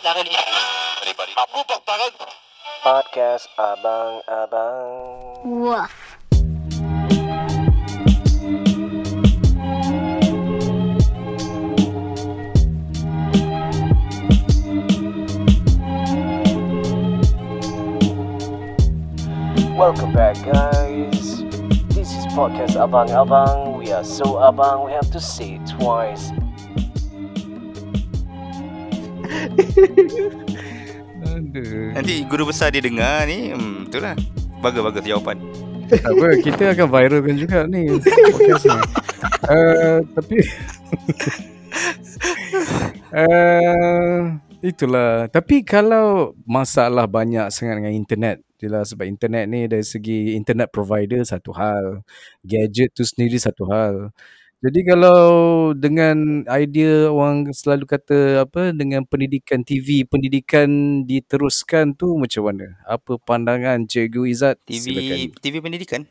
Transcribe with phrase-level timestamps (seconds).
[0.00, 2.12] Di Anybody Aku tangan
[2.80, 4.88] Podcast Abang-Abang
[5.44, 5.92] Woof.
[19.76, 21.44] Welcome back guys.
[21.92, 26.32] This is Podcast Abang-Abang We are so abang We have to say it twice
[31.96, 34.16] Nanti guru besar dia dengar ni hmm, Betul lah
[34.62, 35.36] Bagus-bagus jawapan
[35.90, 38.78] Tak apa, kita akan viralkan juga ni podcast ni.
[39.50, 40.36] Uh, tapi
[43.10, 44.18] uh,
[44.62, 45.26] itulah.
[45.28, 51.24] Tapi kalau masalah banyak sangat dengan internet, jelas sebab internet ni dari segi internet provider
[51.26, 52.06] satu hal,
[52.44, 54.14] gadget tu sendiri satu hal.
[54.60, 55.20] Jadi kalau
[55.72, 62.76] dengan idea orang selalu kata apa dengan pendidikan TV, pendidikan diteruskan tu macam mana?
[62.84, 64.60] Apa pandangan Cikgu Izzat?
[64.68, 65.16] TV Silakan.
[65.40, 66.02] TV pendidikan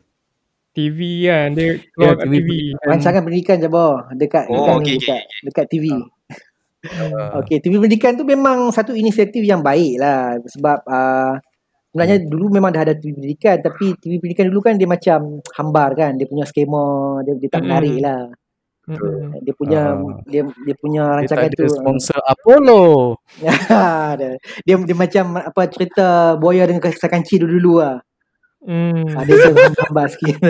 [0.73, 2.33] TV kan dia Ya, keluar kat TV.
[2.41, 2.49] TV.
[2.89, 5.85] Rancangan pendidikan je boh dekat Oh, dekat, okey, okey, dekat, dekat TV.
[6.79, 11.35] Uh, Okey, TV pendidikan tu memang satu inisiatif yang baik lah sebab uh,
[11.91, 15.89] sebenarnya dulu memang dah ada TV pendidikan tapi TV pendidikan dulu kan dia macam hambar
[15.99, 18.31] kan, dia punya skema dia, dia tak menarik lah.
[18.89, 19.45] Mm-mm.
[19.45, 20.17] Dia punya Ah.
[20.25, 22.83] dia dia punya dia rancangan tak tu ada sponsor Apollo.
[24.19, 24.29] dia,
[24.65, 28.01] dia dia macam apa cerita buaya dengan kisah kanci dulu-dulu lah.
[28.65, 29.13] Hmm.
[29.13, 29.55] Ada yang
[29.87, 30.41] hambar sikit.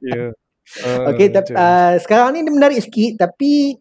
[0.00, 0.30] Ya.
[0.86, 3.76] Uh, Okey, tapi uh, sekarang ni dia menarik sikit tapi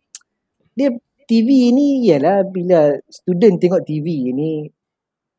[0.73, 0.89] dia
[1.23, 4.67] TV ni ialah bila student tengok TV ni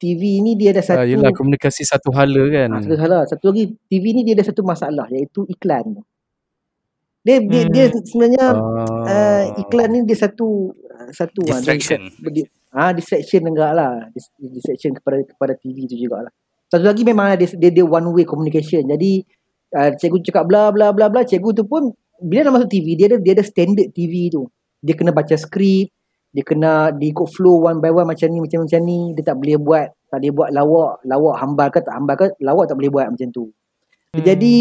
[0.00, 2.68] TV ni dia ada uh, satu yelah komunikasi satu hala kan.
[2.72, 6.00] ah, satu salah satu lagi TV ni dia ada satu masalah iaitu iklan.
[7.24, 7.72] Dia dia, Hmm.
[7.72, 9.04] dia sebenarnya Ah.
[9.06, 10.76] uh, iklan ni dia satu
[11.10, 12.00] satu ah, dia- Distraction.
[12.22, 16.28] dia, ah distraction enggak lah Dis- distraction kepada kepada TV tu jugalah.
[16.66, 18.84] Satu lagi memang dia dia, dia one way communication.
[18.84, 19.24] Jadi
[19.72, 23.06] uh, cikgu cakap bla bla bla bla cikgu tu pun bila nak masuk TV dia
[23.06, 24.44] ada dia ada standard TV tu.
[24.78, 25.88] Dia kena baca skrip,
[26.28, 29.16] dia kena dia ikut flow one by one macam ni macam macam ni.
[29.16, 32.64] Dia tak boleh buat tak boleh buat lawak, lawak hambar ke tak hambar ke lawak
[32.66, 33.48] tak boleh buat macam tu.
[34.10, 34.26] Dia Hmm.
[34.26, 34.56] jadi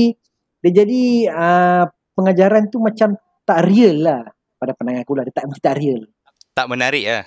[0.59, 4.21] dia jadi uh, pengajaran tu macam tak real lah
[4.57, 5.23] pada pandangan aku lah.
[5.27, 6.01] Dia tak mesti tak real.
[6.53, 7.25] Tak menarik lah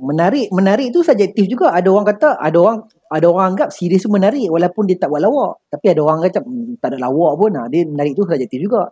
[0.00, 1.76] Menarik menarik tu subjektif juga.
[1.76, 2.78] Ada orang kata ada orang
[3.12, 5.68] ada orang anggap serius tu menarik walaupun dia tak buat lawak.
[5.68, 7.68] Tapi ada orang kata hmm, tak ada lawak pun nah.
[7.68, 8.88] Dia menarik tu subjektif juga.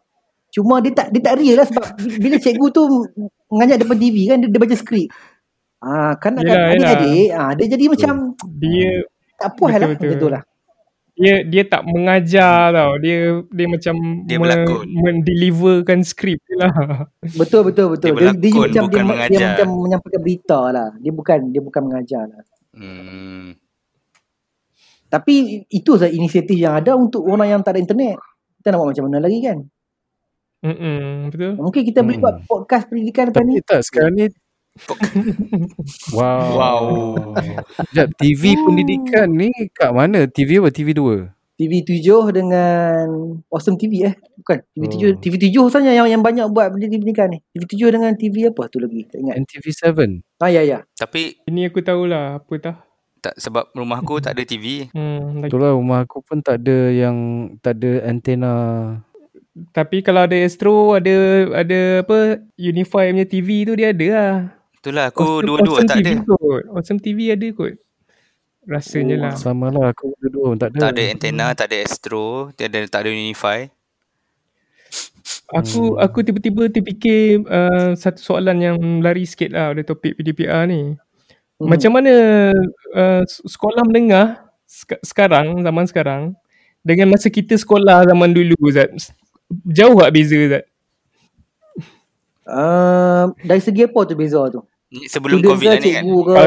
[0.52, 1.84] Cuma dia tak dia tak real lah sebab
[2.20, 2.82] bila cikgu tu
[3.48, 5.08] mengajar depan TV kan dia, dia baca skrip.
[5.80, 8.12] Ah kan Yelah, adik-adik ah dia jadi macam
[8.60, 9.06] dia
[9.38, 10.12] tak puas lah Betul-betul.
[10.12, 10.42] macam tu lah.
[11.18, 12.92] Dia dia tak mengajar tau.
[13.02, 13.16] Dia
[13.50, 14.86] dia macam Dia berlakon.
[14.88, 16.72] mendeliverkan skrip lah.
[17.34, 18.14] Betul betul betul.
[18.14, 19.46] Dia berlakon, macam bukan dia, dia mengajar.
[19.52, 20.88] macam menyampaikan berita lah.
[20.98, 22.42] Dia bukan dia bukan mengajar lah.
[22.78, 23.46] hmm.
[25.08, 25.34] Tapi
[25.68, 28.20] itu sahaja inisiatif yang ada untuk orang yang tak ada internet.
[28.60, 29.58] Kita nak buat macam mana lagi kan?
[30.58, 31.52] Mm-mm, betul.
[31.56, 32.24] Mungkin kita boleh Hmm.
[32.26, 33.62] buat podcast pendidikan Tapi ni.
[33.64, 34.26] tak sekarang ni
[36.10, 36.48] Wow.
[36.54, 36.84] Wow.
[37.90, 40.26] Sekejap, TV pendidikan ni kat mana?
[40.26, 40.70] TV apa?
[40.70, 41.32] TV 2?
[41.58, 44.14] TV7 dengan Awesome TV eh.
[44.38, 44.62] Bukan.
[44.78, 45.18] TV7 Oh.
[45.18, 47.42] TV7 sebenarnya yang yang banyak buat pendidikan ni.
[47.50, 49.02] TV7 dengan TV apa tu lagi?
[49.04, 49.34] Tak ingat.
[49.42, 50.22] NTV7.
[50.38, 50.78] Ah ya ya.
[50.94, 52.76] Tapi Ini aku tahulah apa tah.
[53.18, 55.50] tak sebab rumah aku tak ada TV Hmm, lagi.
[55.50, 57.16] Itulah rumah aku pun tak ada yang
[57.58, 58.54] tak ada antena.
[59.74, 61.10] Tapi kalau ada Astro ada
[61.58, 64.34] ada apa Unify punya TV tu dia ada lah.
[64.88, 66.62] Itulah aku Awesome- dua-dua awesome tak TV ada Kot.
[66.72, 67.74] Awesome TV ada kot.
[68.64, 69.32] Rasanya Oh, lah.
[69.36, 70.78] Sama lah aku dua-dua pun tak ada.
[70.80, 73.68] Tak ada antena Tak ada Astro Tak ada, tak ada Unify
[75.50, 76.00] Aku Hmm.
[76.00, 80.96] aku tiba-tiba terfikir uh, satu soalan yang lari sikit lah dari topik PDPR ni.
[81.56, 81.68] Hmm.
[81.68, 82.12] Macam mana
[82.92, 86.22] uh, sekolah menengah sek- sekarang, zaman sekarang
[86.80, 88.88] dengan masa kita sekolah zaman dulu Zat?
[89.64, 90.64] Jauh tak beza Zat?
[92.44, 94.60] Uh, dari segi apa tu beza tu?
[94.88, 96.44] Ni Sebelum Student COVID lah ni kan ke?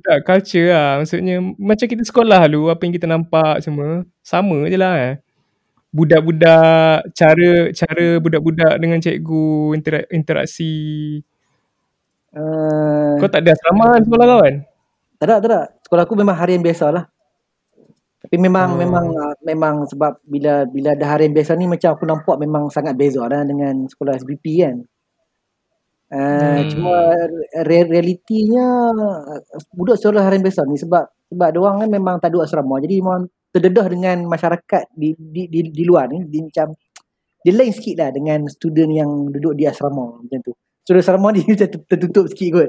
[0.00, 0.90] Tak, culture lah.
[1.04, 5.14] Maksudnya macam kita sekolah dulu, apa yang kita nampak semua, sama je lah eh.
[5.92, 11.20] Budak-budak, cara cara budak-budak dengan cikgu, intera- interaksi.
[12.30, 14.56] Uh, Kau tak ada asrama kan sekolah kau kan?
[15.18, 15.60] Tak ada, tak ada.
[15.84, 17.04] Sekolah aku memang harian biasa lah.
[18.20, 18.78] Tapi memang Oh.
[18.78, 22.94] memang uh, memang sebab bila bila ada harian biasa ni macam aku nampak memang sangat
[22.94, 24.76] beza lah dengan sekolah SBP kan.
[26.10, 26.66] Uh, Hmm.
[26.74, 26.94] Cuma
[27.62, 28.90] re- realitinya
[29.70, 32.82] budak sekolah harian biasa ni sebab sebab dia orang kan memang tak ada asrama.
[32.82, 36.74] Jadi memang terdedah dengan masyarakat di di di, di luar ni dia macam
[37.40, 40.52] dia lain sikit lah dengan student yang duduk di asrama macam tu.
[40.82, 42.68] Student asrama ni macam ter- tertutup sikit kot.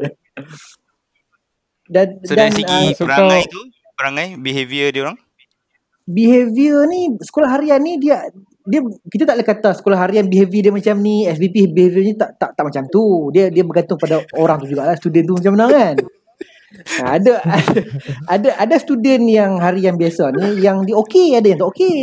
[1.90, 3.62] dan So dan dari segi uh, so perangai tu,
[3.98, 5.18] perangai behavior dia orang.
[6.06, 8.26] behavior ni sekolah harian ni dia
[8.72, 8.80] dia
[9.12, 12.56] kita tak boleh kata sekolah harian behavior dia macam ni SBP behavior ni tak tak
[12.56, 13.28] tak macam tu.
[13.36, 15.96] Dia dia bergantung pada orang tu jugalah student tu macam mana kan?
[16.72, 17.80] Ha, ada ada
[18.32, 22.00] ada ada student yang harian biasa ni yang dia okey ada yang tak okey.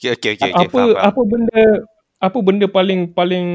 [0.00, 1.08] Okey okey okey okey apa faham faham.
[1.12, 1.64] apa benda
[2.18, 3.46] apa benda paling paling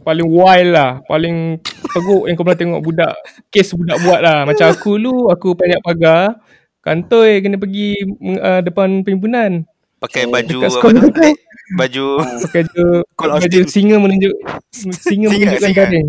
[0.00, 1.58] paling wild lah paling
[1.90, 3.14] teruk yang kau pernah tengok budak
[3.50, 4.46] kes budak buat lah.
[4.46, 6.38] Macam aku dulu aku banyak pagar
[6.86, 7.98] kantoi kena pergi
[8.38, 9.66] uh, depan perhimpunan
[10.06, 11.08] Pakai Eh, baju dekat apa tu?
[11.20, 11.34] Eh,
[11.68, 12.04] Baju
[12.46, 12.84] pakai je
[13.18, 13.66] Cool baju Austin.
[13.66, 14.34] singa menunjuk
[14.70, 15.82] singa menunjukkan singa.
[15.82, 16.08] taring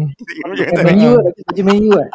[0.86, 2.10] menu baju menu lah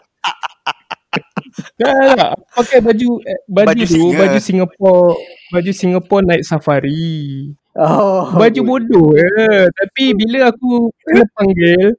[1.75, 4.17] tak tak pakai baju eh, baju, Baju tu singa.
[4.17, 5.11] baju Singapore
[5.50, 9.34] baju Singapore night safari oh baju bodoh je
[9.69, 10.70] tapi bila aku
[11.02, 11.99] kena panggil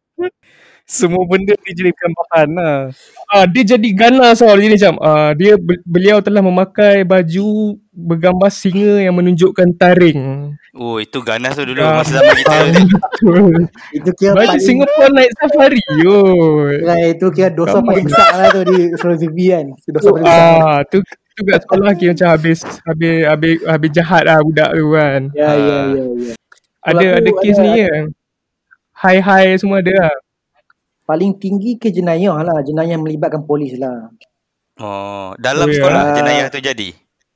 [0.83, 2.77] Semua benda dijadikan bahan lah.
[3.25, 4.51] Ah, dia jadi ganas tau.
[4.51, 7.47] Jadi macam ah, dia be- beliau telah memakai baju
[7.89, 10.51] bergambar singa yang menunjukkan taring.
[10.73, 12.51] Oh itu ganas tu dulu Ah, masa zaman kita.
[12.59, 12.67] ah,
[13.91, 16.19] itu kira Baju paling Singapore Night Safari yo.
[16.83, 20.07] Nah, itu kira dosa Come paling besar lah tu di sekolah TV kan Itu dosa
[20.11, 20.97] paling besar Ah, tu
[21.33, 25.21] tu kat sekolah kira macam habis habis habis habis jahat lah budak tu kan.
[25.31, 26.33] ya ya ya ya
[26.83, 27.93] Ada ada kes ni ya.
[28.93, 30.13] High high semua ada lah.
[31.03, 34.09] Paling tinggi ke jenayah lah jenayah melibatkan polis lah
[34.73, 35.77] Oh, dalam Oh, ya.
[35.77, 36.89] sekolah jenayah tu jadi.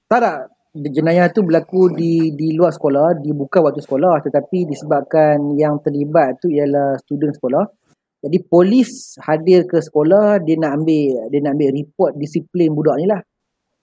[0.10, 0.38] tak tak
[0.74, 6.38] jenayah tu berlaku di di luar sekolah di bukan waktu sekolah tetapi disebabkan yang terlibat
[6.38, 7.66] tu ialah student sekolah
[8.18, 13.06] jadi polis hadir ke sekolah dia nak ambil dia nak ambil report disiplin budak ni
[13.06, 13.22] lah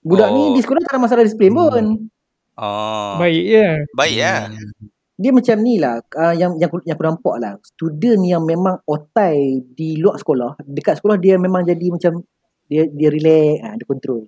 [0.01, 0.35] budak Oh.
[0.35, 1.85] ni di sekolah tak ada masalah disiplin pun
[2.55, 3.19] Oh.
[3.19, 3.67] Baik je.
[3.91, 4.35] Baik ya.
[5.15, 8.83] Dia macam ni lah uh, yang yang aku- yang aku nampak lah student yang memang
[8.83, 12.19] otai di luar sekolah dekat sekolah dia memang jadi macam
[12.65, 14.27] dia dia relax ha, dia control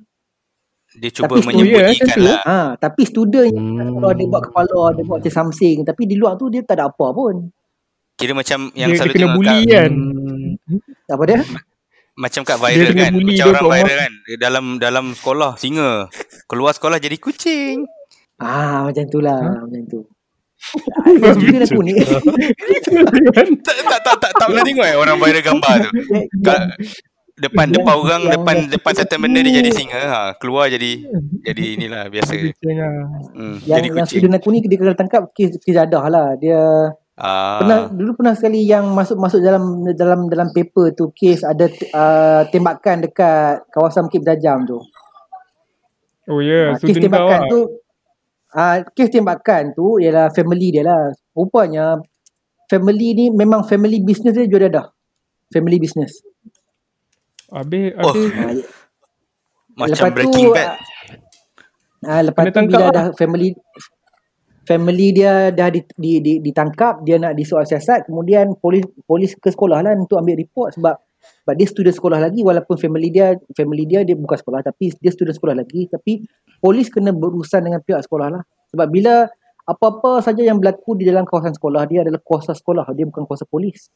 [0.89, 2.39] Dia cuba Tapi- menyembunyikan Oh, ya, lah.
[2.41, 3.91] ha, tapi student Hmm.
[3.91, 6.87] sekolah dia buat kepala dia buat macam something tapi di luar tu dia tak ada
[6.87, 7.51] apa pun
[8.15, 9.91] Kira macam yang Dia, dia selalu kena tengok bully kat, kan.
[11.07, 11.37] apa dia
[12.17, 13.11] macam kat viral kena kan.
[13.13, 13.99] Macam dia orang kat viral rumah.
[13.99, 14.13] kan.
[14.39, 15.91] Dalam dalam sekolah singa.
[16.45, 17.85] Keluar sekolah jadi kucing.
[18.37, 20.01] ah macam tu lah macam tu
[20.67, 21.95] Aku ni
[23.65, 25.89] tak tak tak tak, tak pernah tengok eh orang viral gambar tu.
[26.43, 26.59] Kat,
[27.37, 31.05] depan Yang- depan orang yang- depan depan certain benda dia jadi singa ha keluar jadi
[31.45, 32.33] jadi inilah biasa.
[32.33, 34.19] Kucing hmm, yang jadi yang kucing.
[34.19, 36.27] Student aku ni dia kena tangkap kes kes jadah lah.
[36.35, 36.59] Dia
[37.15, 37.61] ah.
[37.61, 42.41] pernah dulu pernah sekali yang masuk masuk dalam dalam dalam paper tu kes ada uh,
[42.49, 44.81] tembakan dekat kawasan Bukit Berjajam tu.
[46.27, 47.59] Oh ya, Ah, kes tembakan tu
[48.57, 51.13] ah kes tembakan tu ialah family dia lah.
[51.37, 52.01] Rupanya
[52.67, 54.89] family ni memang family business dia jual dadah.
[55.53, 56.19] Family business.
[57.47, 58.11] Habis, Oh.
[58.11, 58.65] habis
[59.77, 60.69] Ah, macam lepas tu, breaking bad
[62.01, 62.89] ah, lepas Kena tu bila lah.
[62.89, 63.49] dah family
[64.65, 69.53] family dia dah di, di, di, ditangkap dia nak disuruh siasat kemudian polis polis ke
[69.53, 70.97] sekolah lah untuk ambil report sebab
[71.43, 75.11] sebab dia student sekolah lagi walaupun family dia family dia dia bukan sekolah tapi dia
[75.13, 76.23] student sekolah lagi tapi
[76.59, 78.41] polis kena berurusan dengan pihak sekolah lah
[78.73, 79.27] sebab bila
[79.67, 83.43] apa-apa saja yang berlaku di dalam kawasan sekolah dia adalah kuasa sekolah dia bukan kuasa
[83.43, 83.91] polis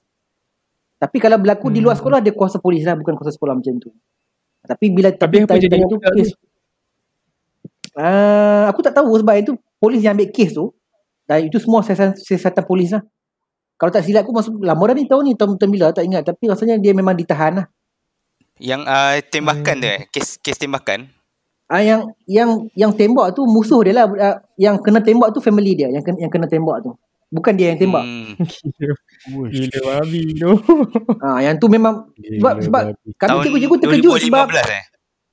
[1.01, 2.01] tapi kalau berlaku di luar Hmm.
[2.05, 3.89] sekolah dia kuasa polis lah bukan kuasa sekolah macam tu
[4.61, 6.31] tapi bila Tapi apa jadi tu kes
[7.91, 10.71] Uh, aku tak tahu sebab itu polis yang ambil kes tu
[11.27, 13.03] dan itu semua siasatan, siasatan polis lah.
[13.81, 16.21] Kalau tak silap aku masuk lama dah ni tahun ni tahun, tahun bila tak ingat
[16.23, 17.65] tapi rasanya dia memang ditahan lah.
[18.61, 21.09] yang uh, tembakan tu eh kes kes tembakan
[21.65, 25.73] Ah yang yang yang tembak tu musuh dia lah uh, yang kena tembak tu family
[25.73, 26.93] dia yang kena, yang kena tembak tu.
[27.31, 28.03] Bukan dia yang tembak.
[28.03, 28.35] hmm,
[29.47, 30.51] Gila babi tu.
[31.25, 32.81] Ah yang tu memang sebab sebab
[33.15, 34.83] kami tahun cikgu-cikgu terkejut sebab 2015 eh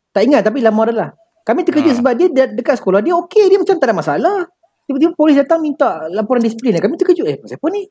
[0.08, 1.10] tak ingat tapi lama dah lah.
[1.42, 1.98] Kami terkejut Ah.
[1.98, 4.38] sebab dia de- dekat sekolah dia okey dia macam tak ada masalah.
[4.86, 6.72] Tiba-tiba polis datang minta laporan disiplin.
[6.72, 7.82] Kami terkejut eh pasal apa ni?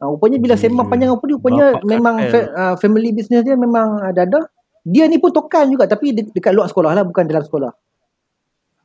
[0.00, 3.52] Ah, rupanya bila sembang panjang apa ni rupanya Bapak memang fa- ah, family business dia
[3.52, 4.40] memang ada ada.
[4.80, 7.68] Dia ni pun tokan juga tapi de- dekat luar sekolah lah bukan dalam sekolah.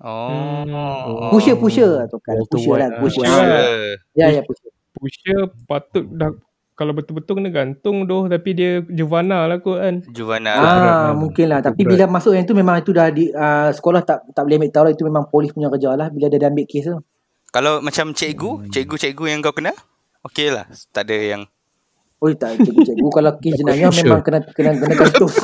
[0.03, 2.36] oh Pusher pusher tokan.
[2.45, 3.24] Pusher lah, pusher.
[3.24, 3.31] ah.
[3.31, 4.69] Ah, Ya ya pusher.
[4.91, 6.36] Pusher patut dah
[6.75, 10.03] kalau betul-betul kena gantung doh tapi dia Juvana lah kot kan.
[10.05, 11.95] Juvana Ah mungkin lah tapi Berat.
[11.95, 14.84] bila masuk yang tu memang itu dah di ah, sekolah tak tak boleh ambil tahu
[14.84, 17.00] lah itu memang polis punya kerja lah bila dia dah ambil kes tu.
[17.50, 19.72] kalau macam cikgu cikgu-cikgu yang kau kenal
[20.25, 21.44] okey lah tak ada yang
[22.24, 24.08] Oh tak cikgu-cikgu kalau kes jenayah pusher.
[24.08, 25.29] memang kena kena kena gantung.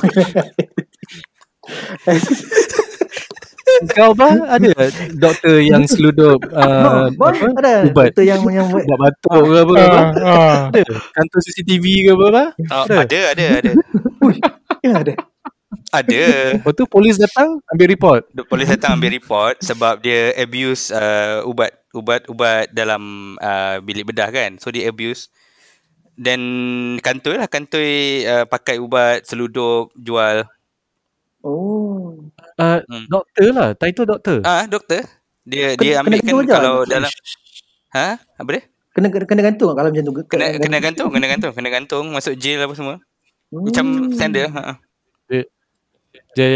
[3.92, 4.30] Kau apa?
[4.58, 4.70] Ada
[5.16, 7.28] doktor yang seludup uh, No, apa?
[7.58, 8.12] ada ubat.
[8.14, 10.00] doktor yang yang buat Ubat batuk ke apa ke apa?
[10.22, 10.58] Ah, ah.
[10.70, 10.96] Ada.
[11.18, 12.44] Kantor CCTV ke apa apa?
[12.56, 12.96] oh, Ada.
[13.02, 13.72] ada ada ada
[14.86, 15.14] ya ada.
[15.92, 16.24] Ada.
[16.62, 18.22] Lepas tu polis datang ambil report.
[18.32, 24.08] The Polis datang ambil report sebab dia abuse uh, ubat ubat ubat dalam uh, bilik
[24.08, 24.56] bedah kan.
[24.58, 25.28] So dia abuse
[26.16, 26.40] dan
[27.00, 27.92] kantoi lah kantoi
[28.26, 30.46] uh, pakai ubat seludup jual.
[31.42, 32.22] Oh.
[32.60, 33.06] Uh, Hmm.
[33.10, 34.38] doktor lah, title doktor.
[34.46, 35.02] Ah doktor
[35.42, 36.54] dia Kena- dia kena ambil kan gantung je.
[36.54, 37.12] kalau dalam
[37.92, 38.08] ha
[38.38, 38.64] apa dia?
[38.92, 40.14] Kena kena, kena gantung kalau macam tu.
[40.28, 42.96] Kena kena gantung, kena gantung, kena gantung masuk jail apa semua.
[43.50, 44.14] Macam Hmm.
[44.14, 44.52] standard.
[44.54, 44.78] Ha.
[45.28, 45.42] Dia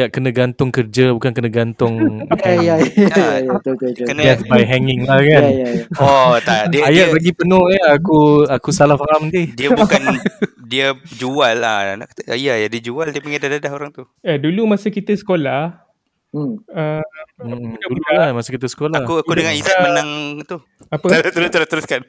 [0.08, 1.96] kena gantung kerja bukan kena gantung
[2.40, 4.06] Ya, ya, ya, Ah, ya, betul, betul.
[4.06, 5.44] Kena death by hanging lah Ya, kan.
[5.46, 5.84] ya, ya.
[5.98, 9.52] Oh tak dia Ayat dia, bagi penuh ya aku aku salah faham ni.
[9.52, 10.00] dia bukan
[10.72, 11.96] dia jual lah.
[11.96, 14.08] Nak kata, ya ya dia jual dia punya dadah orang tu.
[14.22, 15.84] Eh dulu masa kita sekolah
[16.32, 16.60] Hmm.
[16.68, 17.00] uh,
[17.36, 19.04] Hmm, dulu lah masa kita sekolah.
[19.04, 20.10] Aku aku dengan Izzat menang
[20.44, 20.60] tu.
[20.86, 22.02] apa Terus terus terus teruskan.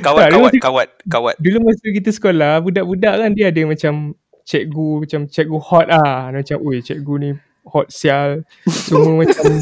[0.00, 1.34] Kawat dia kawat kawat kawat.
[1.38, 6.56] dulu masa kita sekolah budak-budak kan dia ada macam cikgu macam cikgu hot ah macam
[6.62, 7.30] oi cikgu ni
[7.66, 9.58] hot sial semua macam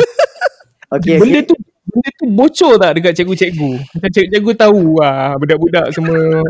[0.94, 1.56] Okey, benda tu
[1.88, 6.44] benda tu bocor tak dekat cikgu-cikgu macam cikgu-cikgu tahu ah budak-budak semua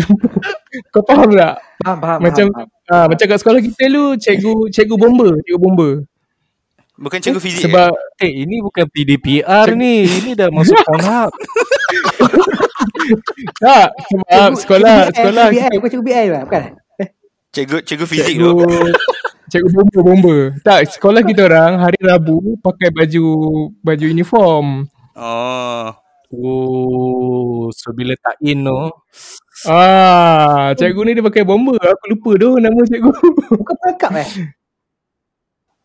[0.92, 2.18] kau faham tak faham, faham.
[2.24, 5.90] macam faham, ah macam kat sekolah kita dulu cikgu cikgu bomba cikgu bomba
[6.98, 7.62] Bukan cikgu fizik.
[7.70, 10.02] sebab Eh ini bukan PDPR ni.
[10.02, 11.30] Ini dah masuk Pornhub.
[13.62, 16.62] tak sebab sekolah Cikgu sekolah BI, bukan cikgu BI lah, bukan?
[17.48, 18.92] Eh, cikgu cikgu fizik cikgu tu.
[19.50, 23.24] cikgu bomba bomba tak sekolah kita orang hari Rabu pakai baju
[23.78, 24.66] baju uniform
[25.18, 25.90] Oh.
[26.30, 28.78] Oh, so bila tak in tu.
[29.64, 31.74] Ah, cikgu ni dia pakai bomber.
[31.74, 33.10] Aku lupa tu nama cikgu.
[33.50, 34.28] Bukan pengangkap eh?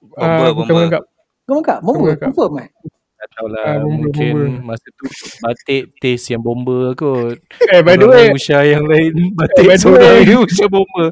[0.04, 0.74] Bomber, Ah, bukan bomber.
[0.76, 1.04] mengangkap.
[1.08, 1.78] Bukan pengangkap?
[1.82, 2.68] Bomba, confirm eh?
[3.16, 4.68] Tak tahulah Ah, bomba, mungkin bomba.
[4.70, 5.06] masa tu
[5.40, 7.40] batik taste yang bomba kot.
[7.72, 10.28] Eh, by the way, usia yang lain batik by the seorang way.
[10.28, 11.10] dia usia bomba.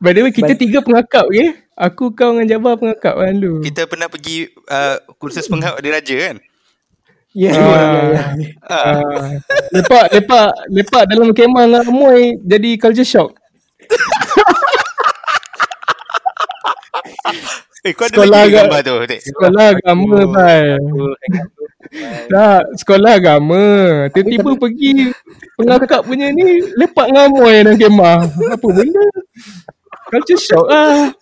[0.00, 1.60] By the way kita By- tiga pengakap okay?
[1.74, 3.58] Aku kau dengan Jabbar pengakap kan dulu.
[3.66, 6.38] Kita pernah pergi uh, kursus penghap di raja kan?
[7.34, 7.58] Ya, Ah.
[7.58, 8.22] ya, ya, ya.
[8.62, 9.02] Ah.
[9.02, 9.34] Ah,
[9.74, 13.34] lepak lepak lepak dalam kemah dengan Amoy jadi culture shock.
[17.84, 18.94] Eh kau ada Sekolah lagi agak- gambar tu?
[19.04, 19.20] Dik?
[19.20, 20.62] Sekolah agama bhai.
[22.26, 23.62] Tak, sekolah agama.
[24.08, 24.90] Tiba-tiba pergi
[25.54, 28.18] pengakap punya ni lepak dengan Amoy dalam kemah.
[28.24, 29.04] Apa benda?
[30.08, 31.12] Culture shock ah.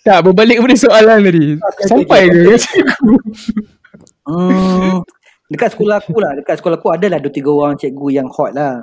[0.00, 1.46] tak, berbalik kepada soalan tadi.
[1.84, 3.14] Sampai ke cikgu?
[4.26, 5.04] Hmm,
[5.46, 8.80] dekat sekolah aku lah, dekat sekolah aku adalah dua tiga orang cikgu yang hot lah.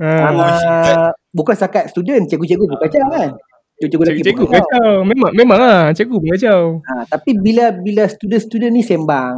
[0.00, 3.30] Ah, Ah, bukan setakat student, cikgu-cikgu pun kacau kan.
[3.76, 4.64] Cikgu-cikgu lelaki cikgu pun kacau.
[4.64, 4.92] kacau.
[5.02, 6.60] Memang memang ah, cikgu pun kacau.
[6.80, 9.36] Ha, tapi bila bila student-student ni sembang,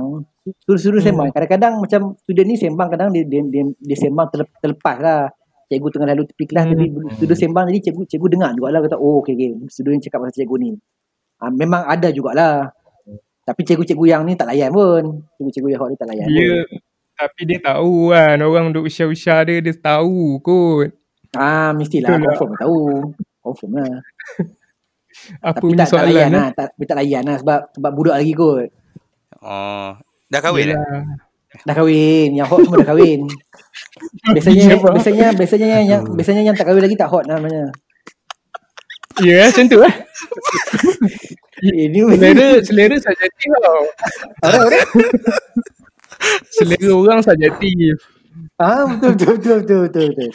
[0.58, 1.08] student-student Hmm.
[1.08, 5.22] sembang, kadang-kadang macam student ni sembang kadang dia dia dia, dia sembang terlep- terlepas lah.
[5.66, 6.70] Cikgu tengah lalu tepi kelas Hmm.
[6.70, 6.84] tapi
[7.16, 10.56] student sembang jadi cikgu cikgu dengar jugalah kata oh okey okey student cakap pasal cikgu
[10.58, 10.70] ni.
[11.36, 12.70] Ha, memang ada jugalah.
[13.42, 15.22] Tapi cikgu-cikgu yang ni tak layan pun.
[15.34, 16.78] Cikgu-cikgu yang hot ni tak layan Dia pun.
[17.14, 20.92] tapi dia tahu kan orang duk usia-usia dia dia tahu kot
[21.32, 22.34] Ah mestilah Betul lah.
[22.34, 22.78] confirm tahu.
[23.46, 24.02] Confirm lah.
[25.40, 26.48] apa tapi punya tak, tak layan soalan lah.
[26.52, 28.68] Tak, tapi tak layan lah sebab sebab budak lagi kot.
[29.40, 29.90] Oh.
[30.26, 30.74] Dah kahwin eh?
[30.74, 31.02] Yelah.
[31.62, 33.20] Dah kahwin, yang hot semua dah kahwin.
[34.34, 37.70] Biasanya Ya, biasanya biasanya yang, yang biasanya yang tak kahwin lagi tak hot namanya.
[39.22, 39.94] Ya, macam tu lah.
[41.64, 43.82] Ini Selera, selera subjektif tau.
[46.52, 47.96] Selera orang subjektif.
[48.60, 50.08] Ah betul betul betul betul betul.
[50.12, 50.30] betul.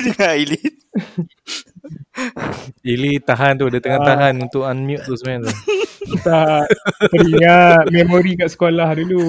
[0.00, 0.74] Dengar Aileen.
[2.82, 4.06] Ili tahan tu, dia tengah Ah.
[4.06, 5.50] tahan untuk unmute tu sebenarnya.
[6.20, 6.68] Tak
[7.08, 9.24] teringat memori kat sekolah dulu.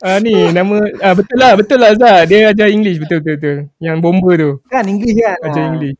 [0.00, 2.24] Ah ni nama ah betul lah betul lah Zah.
[2.24, 3.56] Dia ajar English betul betul betul.
[3.78, 5.36] Yang bomba tu Kan English kan.
[5.44, 5.70] ajar Ah.
[5.70, 5.98] English.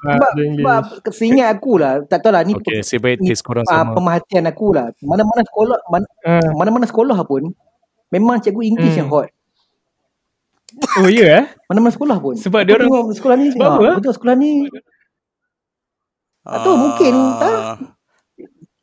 [0.00, 3.68] Ah, Sebab, sebab seingat aku lah, tak tahu lah ni Okay, saya baik taste korang
[3.68, 3.92] ah, sama.
[3.92, 4.88] pemerhatian aku lah.
[4.98, 6.50] Mana-mana sekolah mana, Ah.
[6.50, 7.52] mana-mana sekolah pun
[8.08, 9.00] memang cikgu English Hmm.
[9.00, 9.28] yang hot.
[10.98, 11.44] Oh ya eh?
[11.68, 12.34] Mana-mana sekolah pun.
[12.34, 13.94] Sebab dia orang sekolah ni Sebab ah, apa, ah?
[14.00, 14.50] betul sekolah ni
[16.40, 17.52] Tak tahu, mungkin, tak?
[17.54, 17.76] Ah.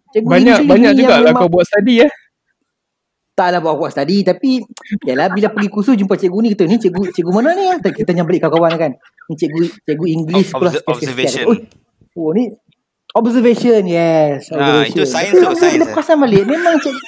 [0.07, 2.11] cikgu banyak banyak juga lah kau buat study eh.
[3.35, 4.63] taklah buat buat study tapi
[5.03, 7.77] yalah bila pergi kursus jumpa cikgu ni kita ni cikgu cikgu mana ni ah?
[7.77, 8.91] kita tanya balik kawan-kawan kan
[9.27, 11.43] ni cikgu cikgu English sekolah observation.
[11.45, 11.59] oh,
[12.17, 12.49] oh ni
[13.13, 14.95] observation yes Ah, observation.
[14.95, 15.93] itu science tu, science bila tu.
[15.93, 17.01] perasan balik memang cikgu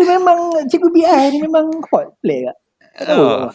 [0.18, 2.56] memang cikgu BI ni memang hot play kat
[3.06, 3.48] Oh.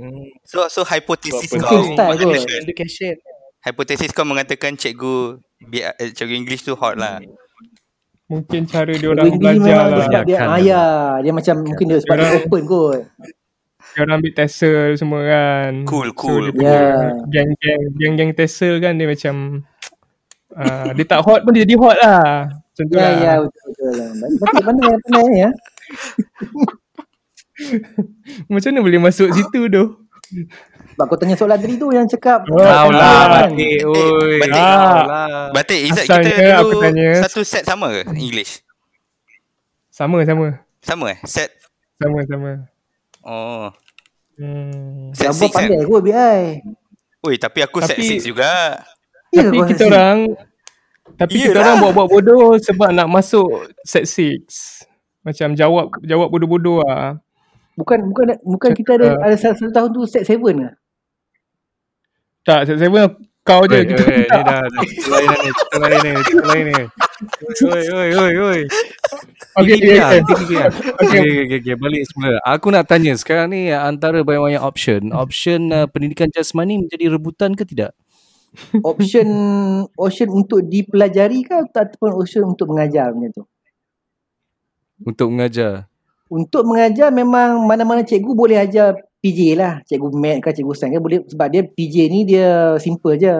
[0.00, 3.14] Hmm, So so hipotesis Buat kau education.
[3.60, 5.36] hipotesis kau mengatakan cikgu
[5.70, 7.20] eh, cikgu English tu hot lah.
[8.26, 10.22] Mungkin cara dia orang belajar lah.
[10.24, 10.48] dia Kan.
[10.48, 10.82] ah, ya
[11.20, 13.00] dia macam mungkin dia sebab dia open kot
[13.90, 15.72] dia orang ambil Tesla semua kan.
[15.82, 16.78] Cool, So cool, dia punya
[17.26, 19.34] gang-gang gang-gang Tesla kan dia macam
[20.54, 22.46] uh, dia tak hot pun dia jadi hot lah.
[22.48, 23.12] Macam tu Ya, lah.
[23.18, 24.08] ya, betul, betul lah.
[24.40, 25.50] Pandai, pandai ya.
[28.52, 29.84] Macam mana boleh masuk situ tu?
[30.90, 32.44] Sebab kau tanya soalan tadi tu yang cakap.
[32.46, 33.50] Oh, Kau lah, kan.
[33.50, 33.78] batik.
[33.82, 34.38] Oi.
[34.38, 34.62] batik.
[34.62, 35.48] Lah.
[35.50, 37.08] Batik Izzat Asalnya kita aku dulu tanya.
[37.24, 38.60] satu set sama ke English?
[39.90, 40.60] Sama sama.
[40.80, 41.18] Sama eh?
[41.24, 41.50] Set
[41.96, 42.50] Sama sama.
[43.20, 43.68] Oh.
[44.40, 45.12] Hmm.
[45.12, 45.68] Set Abang 6 kan?
[45.68, 46.40] pandai kot BI.
[47.20, 48.80] Oi, tapi aku set Tapi- 6 juga.
[49.30, 50.18] Ya, Tapi kau kita orang
[51.14, 51.62] tapi kita Yelah.
[51.62, 53.46] orang buat-buat bodoh sebab nak masuk
[53.84, 54.40] set 6.
[55.20, 57.20] Macam jawab jawab bodoh-bodoh lah.
[57.78, 60.70] Bukan bukan bukan kita ada ada satu, satu tahun tu set 7 ke?
[62.46, 62.90] Tak, set 7
[63.40, 63.82] kau je.
[63.82, 64.14] Oi, Kita oi, tak.
[64.14, 64.60] ni dah dah
[65.10, 65.50] lain ni,
[65.80, 66.12] lain ni,
[66.44, 66.82] lain ni.
[67.66, 68.60] Oi, oi, oi, oi.
[69.58, 70.20] Tinggi dia.
[71.02, 72.38] Okay, okay, okay, okay, balik semula.
[72.46, 77.66] Aku nak tanya sekarang ni antara banyak-banyak option, option uh, pendidikan jasmani menjadi rebutan ke
[77.66, 77.96] tidak?
[78.82, 79.28] Option
[79.94, 83.44] option untuk dipelajari ke ataupun option untuk mengajar macam tu?
[85.02, 85.89] Untuk mengajar.
[86.30, 89.82] Untuk mengajar memang mana-mana cikgu boleh ajar PJ lah.
[89.82, 93.34] Cikgu Math ke cikgu Sains ke boleh sebab dia PJ ni dia simple je.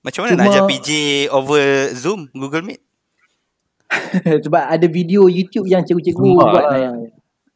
[0.00, 0.88] Macam mana nak Cuma- ajar PJ
[1.28, 2.80] over Zoom, Google Meet?
[4.44, 6.80] sebab ada video YouTube yang cikgu-cikgu Zumba buat lah.
[6.80, 6.92] lah.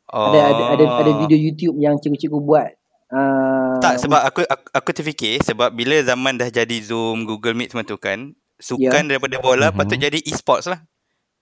[0.08, 2.70] Ada, ada ada ada video YouTube yang cikgu-cikgu buat.
[3.08, 7.72] Uh, Tak sebab aku, aku aku terfikir sebab bila zaman dah jadi Zoom, Google Meet
[7.72, 9.08] semua tu kan, sukan Ya.
[9.08, 9.76] daripada bola Mhm.
[9.76, 10.84] patut jadi e-sports lah.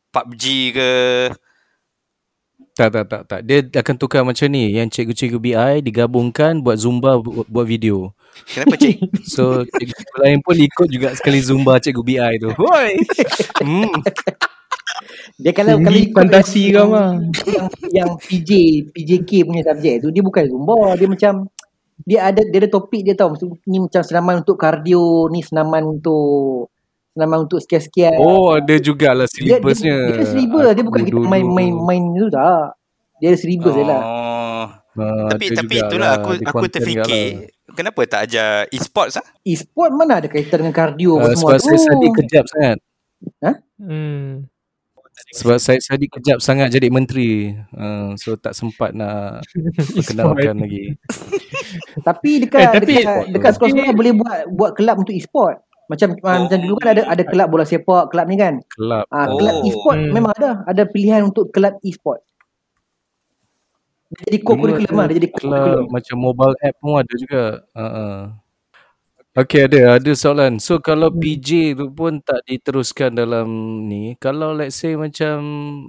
[0.08, 0.88] PUBG ke
[2.76, 3.40] Tak, tak, tak, tak.
[3.48, 4.76] Dia akan tukar macam ni.
[4.76, 8.12] Yang cikgu-cikgu BI digabungkan buat Zumba buat, buat video.
[8.52, 9.00] Kenapa cik?
[9.32, 12.52] So, cikgu lain pun ikut juga sekali Zumba cikgu BI tu.
[12.52, 13.00] Hoi!
[13.64, 13.88] Hmm.
[15.40, 17.12] dia kalau kalau ikut fantasi yang, kau mah.
[17.48, 18.50] yang yang PJ
[18.92, 21.32] PJK punya subjek tu dia bukan zumba dia macam
[22.00, 23.36] dia ada dia ada topik dia tahu
[23.68, 26.72] ni macam senaman untuk kardio ni senaman untuk
[27.16, 29.96] senaman untuk sekian-sekian Oh, ada jugalah dia, dia, syllabusnya.
[29.96, 32.76] dia, ada syllabus dia bukan Aku kita dulu- main-main main tu tak
[33.16, 34.66] dia ada dia lah Oh.
[34.96, 37.24] Ah, tapi ada tapi jugalah, itulah aku aku terfikir
[37.70, 39.26] kenapa tak ajar e-sports ah?
[39.42, 42.78] e-sport mana ada kaitan dengan kardio Uh, semua sebab tu saya study kejap sangat.
[43.76, 44.48] Hmm.
[45.28, 47.52] Sebab saya study kejap sangat jadi menteri.
[47.70, 49.44] Uh, so tak sempat nak
[49.96, 50.96] perkenalkan lagi.
[52.00, 56.38] tapi dekat Eh, tapi- dekat, dekat sekolah-sekolah boleh buat buat kelab untuk e-sport macam oh.
[56.46, 59.04] macam dulu kan ada ada kelab bola sepak kelab ni kan Kelab.
[59.10, 59.38] Ah, Oh.
[59.38, 60.12] kelab e-sport Hmm.
[60.12, 60.50] memang ada.
[60.66, 62.20] Ada pilihan untuk kelab e-sport.
[64.06, 65.06] Dia jadi ada lah.
[65.10, 67.44] Dia jadi kelab macam mobile app pun ada juga.
[67.74, 68.18] Uh-uh.
[69.36, 70.56] Okay ada ada soalan.
[70.62, 71.20] So kalau Hmm.
[71.20, 73.46] PJ tu pun tak diteruskan dalam
[73.84, 75.36] ni, kalau let's say macam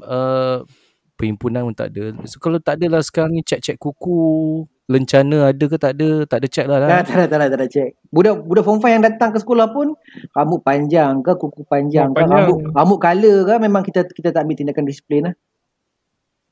[0.03, 0.67] uh,
[1.15, 2.11] perhimpunan pun tak ada.
[2.27, 6.23] So kalau tak adalah sekarang ni cek-cek kuku, lencana ada ke tak ada?
[6.23, 6.77] Tak ada cek lah.
[6.79, 7.01] Tak, lah.
[7.03, 7.89] tak ada, tak ada, tak ada cek.
[8.07, 9.93] Budak budak form 5 yang datang ke sekolah pun
[10.31, 12.47] rambut panjang ke, kuku panjang Rambut ke, panjang.
[12.47, 15.35] rambut rambut color ke memang kita kita tak ambil tindakan disiplin lah.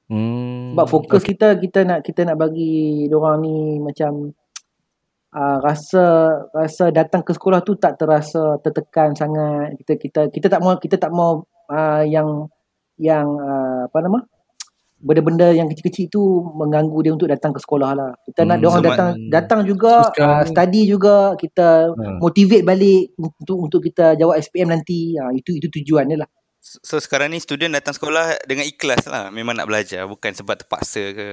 [0.06, 0.76] Hmm.
[0.76, 4.36] Sebab fokus kita kita nak kita nak bagi orang ni macam
[5.34, 6.04] uh, rasa
[6.52, 9.80] rasa datang ke sekolah tu tak terasa tertekan sangat.
[9.80, 12.52] Kita kita kita tak mau kita tak mau uh, yang
[13.00, 14.20] yang uh, apa nama?
[15.06, 16.22] Benda-benda yang kecil-kecil tu
[16.58, 18.12] mengganggu dia untuk datang ke sekolah lah.
[18.26, 22.18] Kita nak Hmm, dia orang datang datang juga uh, study juga kita Ha.
[22.18, 25.14] motivate balik untuk untuk kita jawab SPM nanti.
[25.22, 26.30] Ha, itu itu tujuan dia lah.
[26.58, 29.30] So, so sekarang ni student datang sekolah dengan ikhlas lah.
[29.30, 31.28] Memang nak belajar bukan sebab terpaksa ke.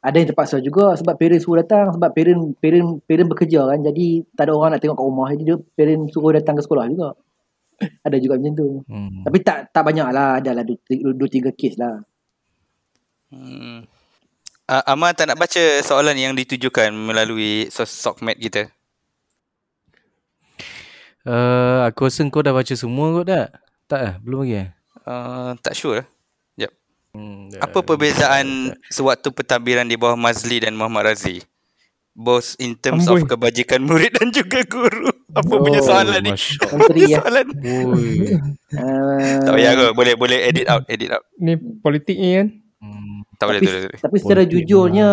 [0.00, 3.80] Ada yang terpaksa juga sebab parents suruh datang sebab parent parent parent bekerja kan.
[3.80, 5.28] Jadi tak ada orang nak tengok kat rumah.
[5.32, 7.16] Jadi dia parent suruh datang ke sekolah juga.
[8.06, 8.68] ada juga macam tu.
[8.88, 9.24] Hmm.
[9.24, 10.36] Tapi tak tak banyak lah.
[10.40, 11.96] Ada lah 2 3 kes lah.
[13.30, 13.86] Hmm.
[14.66, 18.70] Uh, Amar tak nak baca soalan yang ditujukan melalui sokmed kita.
[21.20, 23.48] Uh, aku rasa kau dah baca semua kot tak?
[23.86, 24.14] Tak eh?
[24.22, 24.68] Belum lagi eh?
[25.02, 26.06] Uh, tak sure.
[26.54, 26.70] Jap.
[27.12, 27.66] Hmm, dah.
[27.66, 31.42] Apa perbezaan sewaktu pentadbiran di bawah Mazli dan Muhammad Razi?
[32.10, 33.22] Both in terms Amboi.
[33.22, 35.10] of kebajikan murid dan juga guru.
[35.30, 36.30] Apa Oh, punya soalan ni?
[36.34, 36.78] Masya Allah.
[36.78, 37.16] Menteri ya.
[37.22, 37.46] soalan.
[37.54, 38.08] Oi.
[38.70, 39.86] Uh, Tak payah ke?
[39.94, 41.22] Boleh boleh edit out, edit out.
[41.38, 42.48] Ni politik ni kan.
[42.80, 43.20] Hmm.
[43.36, 44.00] Tak boleh, tapi, tak boleh.
[44.00, 45.08] tapi secara Politik jujurnya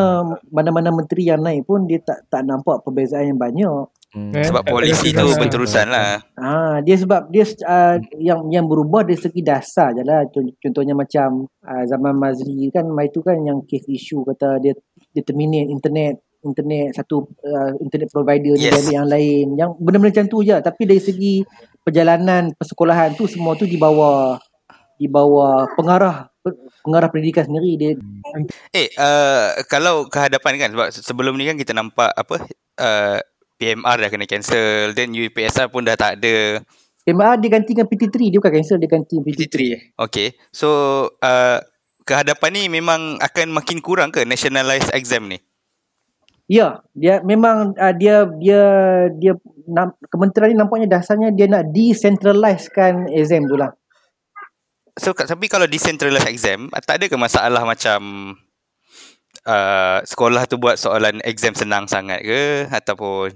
[0.55, 3.91] mana-mana menteri yang naik pun dia tak tak nampak perbezaan yang banyak.
[4.15, 4.31] Hmm.
[4.31, 6.23] Eh, Sebab polisi tu berterusan lah.
[6.39, 10.23] Ah, dia sebab dia uh, yang yang berubah dari segi dasar je lah.
[10.31, 14.71] Con- Contohnya macam uh, zaman Mazli kan, mai tu kan yang case issue kata dia
[15.11, 18.79] dia terminate internet internet satu uh, internet provider dia Yes.
[18.79, 19.45] ambil yang lain.
[19.59, 20.55] Yang benda-benda macam tu je.
[20.55, 21.33] Tapi dari segi
[21.83, 24.39] perjalanan persekolahan tu semua tu di bawah
[24.97, 26.31] di bawah pengarah
[26.83, 27.89] pengarah pendidikan sendiri dia
[28.71, 32.35] Eh, uh, kalau kehadapan kan sebab se- sebelum ni kan kita nampak apa
[32.79, 33.17] uh,
[33.57, 36.61] PMR dah kena cancel, then UPSR pun dah tak ada.
[37.01, 39.55] PMR dia gantikan PT3 dia bukan cancel dia ganti PT3.
[39.73, 39.81] eh?
[39.97, 40.37] Okay.
[40.53, 40.67] So,
[41.23, 41.57] uh,
[42.05, 45.41] kehadapan ni memang akan makin kurang ke nationalized exam ni?
[46.47, 48.61] Ya, dia memang uh, dia dia
[49.19, 49.33] dia
[49.67, 53.75] nam, kementerian ni nampaknya dasarnya dia nak decentralizekan exam tu lah.
[54.97, 58.33] So, tapi kalau decentralized exam, tak ada ke masalah macam
[59.45, 63.33] uh, sekolah tu buat soalan exam senang sangat ke ataupun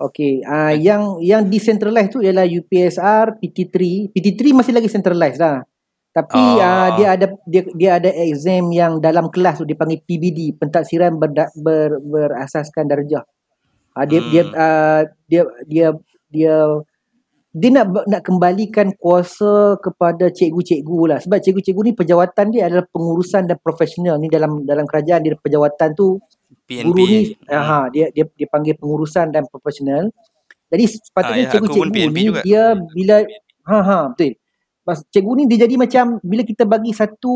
[0.00, 4.08] Okey, uh, yang yang decentralized tu ialah UPSR, PT3.
[4.16, 5.60] PT3 masih lagi centralized lah.
[6.16, 6.56] Tapi Oh.
[6.56, 11.52] uh, dia ada dia dia ada exam yang dalam kelas tu dipanggil PBD, pentaksiran berda,
[11.52, 13.28] ber, berasaskan darjah.
[13.92, 14.30] Uh, dia, Hmm.
[14.32, 15.88] dia uh, dia dia
[16.32, 16.56] dia
[17.50, 23.50] dia nak nak kembalikan kuasa kepada cikgu-cikgu lah sebab cikgu-cikgu ni pejawatan dia adalah pengurusan
[23.50, 26.22] dan profesional ni dalam dalam kerajaan dia pejawatan tu
[26.70, 26.86] PNP?
[26.86, 27.58] guru ni Hmm.
[27.58, 30.06] aha dia dia dia panggil pengurusan dan profesional.
[30.70, 32.40] Jadi sepatutnya Ah, ya, cikgu-cikgu ni juga.
[32.46, 32.62] dia
[32.94, 33.16] bila
[33.66, 34.32] ha ha betul.
[34.86, 37.34] Pas cikgu ni dia jadi macam bila kita bagi satu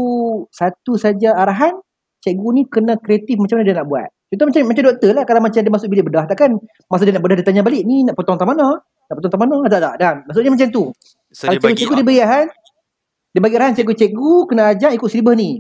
[0.55, 1.75] satu saja arahan,
[2.23, 4.07] cikgu ni kena kreatif macam mana dia nak buat.
[4.31, 6.51] Contoh macam macam doktor lah kalau macam dia masuk bilik bedah takkan
[6.87, 8.79] masa dia nak bedah dia tanya balik ni nak potong tak mana?
[9.09, 9.57] Tak mana?
[9.69, 10.15] Tak tak dan.
[10.25, 10.85] Maksudnya macam tu.
[11.35, 12.47] So, Kalau dia bagi cikgu dia bagi arahan,
[13.35, 15.59] dia bagi arahan cikgu-cikgu kena ajar ikut silibus ni.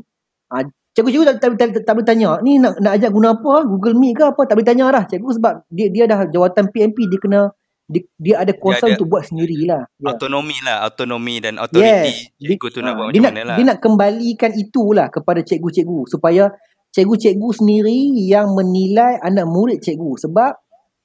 [0.54, 0.62] Ha,
[0.94, 3.66] cikgu-cikgu tak, tak, tak, tak, tak boleh tanya, ni nak, nak ajar guna apa?
[3.66, 4.42] Google Meet ke apa?
[4.46, 7.40] Tak boleh tanya dah cikgu sebab dia dia dah jawatan PMP, dia kena
[7.84, 9.84] dia, dia ada kuasa ada untuk buat sendirilah.
[10.00, 10.16] Ya.
[10.16, 12.32] autonomi lah, autonomi dan authority Yes.
[12.40, 13.56] cikgu tu Ah, nak buat dia macam nak, mana lah.
[13.60, 16.48] Dia nak kembalikan itulah kepada cikgu-cikgu supaya
[16.96, 20.63] cikgu-cikgu sendiri yang menilai anak murid cikgu sebab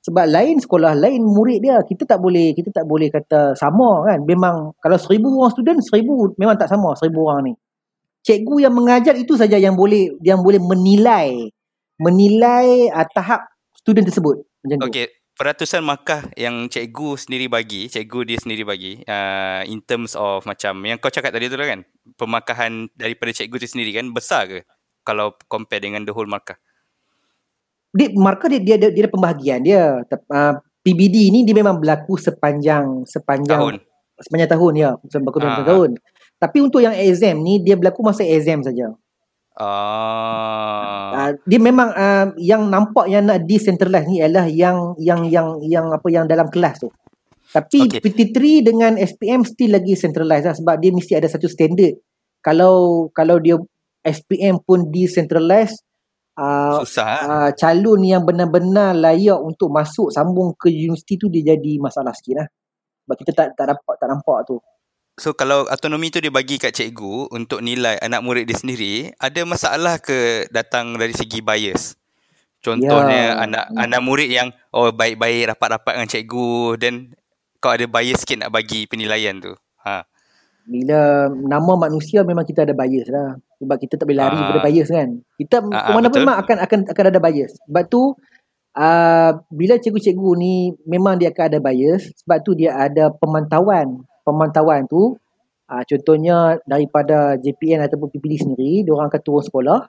[0.10, 4.26] sebab lain sekolah lain murid dia kita tak boleh kita tak boleh kata sama kan.
[4.26, 7.54] Memang kalau seribu orang student seribu memang tak sama seribu orang ni.
[8.26, 11.54] Cikgu yang mengajar itu saja yang boleh yang boleh menilai
[12.02, 13.46] menilai uh, tahap
[13.78, 14.42] student tersebut.
[14.66, 14.86] Macam tu.
[14.90, 15.06] Okay,
[15.38, 20.84] peratusan markah yang cikgu sendiri bagi, cikgu dia sendiri bagi uh, in terms of macam
[20.84, 21.86] yang kau cakap tadi tu lah kan,
[22.18, 24.60] pemarkahan daripada cikgu tu sendiri kan besar ke?
[25.06, 26.60] Kalau compare dengan the whole markah?
[27.90, 30.54] Dia markah dia dia dia, dia ada pembahagian dia uh,
[30.86, 33.76] PBD ni dia memang berlaku sepanjang sepanjang Tahun.
[34.22, 35.70] sepanjang tahun ya berlaku sepanjang Ah.
[35.74, 35.90] tahun
[36.40, 38.94] tapi untuk yang exam ni dia berlaku masa exam saja
[39.60, 41.12] Ah.
[41.14, 45.86] uh, dia memang uh, yang nampak yang nak decentralize ni ialah yang yang yang yang
[45.92, 46.90] apa yang dalam kelas tu
[47.50, 47.98] tapi Okay.
[48.06, 51.98] PT3 dengan SPM still lagi centralized lah sebab dia mesti ada satu standard
[52.46, 53.58] kalau kalau dia
[54.06, 55.82] SPM pun decentralized
[56.40, 57.20] uh, Susah ah.
[57.28, 62.36] uh, calon yang benar-benar layak untuk masuk sambung ke universiti tu dia jadi masalah sikit
[62.40, 62.48] lah.
[63.04, 64.58] Sebab kita tak tak dapat tak nampak tu.
[65.20, 69.44] So kalau autonomi tu dia bagi kat cikgu untuk nilai anak murid dia sendiri, ada
[69.44, 72.00] masalah ke datang dari segi bias?
[72.64, 73.44] Contohnya Ya.
[73.44, 76.96] anak anak murid yang oh baik-baik rapat-rapat dengan cikgu then
[77.60, 79.52] kau ada bias sikit nak bagi penilaian tu.
[79.84, 80.08] Ha.
[80.64, 83.36] Bila nama manusia memang kita ada bias lah.
[83.60, 84.40] Sebab kita tak boleh lari Ah.
[84.40, 85.10] daripada bias kan.
[85.36, 87.52] Kita Ah, ah, ke mana pun memang akan akan akan ada bias.
[87.68, 88.02] Sebab tu
[88.80, 94.04] uh, bila cikgu-cikgu ni memang dia akan ada bias sebab tu dia ada pemantauan.
[94.24, 95.20] Pemantauan tu
[95.70, 99.80] uh, contohnya daripada JPN ataupun PPD sendiri, dia orang akan turun sekolah.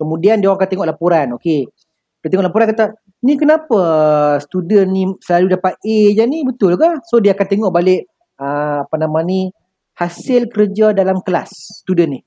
[0.00, 1.26] Kemudian dia orang akan tengok laporan.
[1.36, 1.68] Okey.
[2.20, 2.84] Dia tengok laporan kata,
[3.24, 3.80] ni kenapa
[4.40, 7.00] student ni selalu dapat A je ni betul ke?
[7.08, 8.08] So dia akan tengok balik
[8.40, 9.52] uh, apa nama ni
[9.96, 12.20] hasil kerja dalam kelas student ni.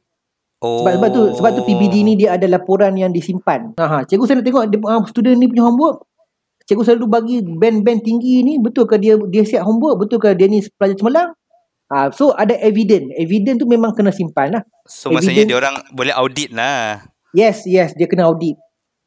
[0.63, 0.79] Oh.
[0.79, 3.75] Sebab sebab tu sebab tu PBD ni dia ada laporan yang disimpan.
[3.75, 6.07] Ha, cikgu saya nak tengok dia, uh, student ni punya homework.
[6.63, 10.07] Cikgu selalu bagi band-band tinggi ni betul ke dia dia siap homework?
[10.07, 11.29] Betul ke dia ni pelajar cemerlang?
[11.91, 13.11] Ha, so ada evidence.
[13.19, 14.63] Evidence tu memang kena simpan lah.
[14.87, 17.11] So maksudnya evidence- dia orang boleh audit lah.
[17.35, 18.55] Yes, yes, dia kena audit.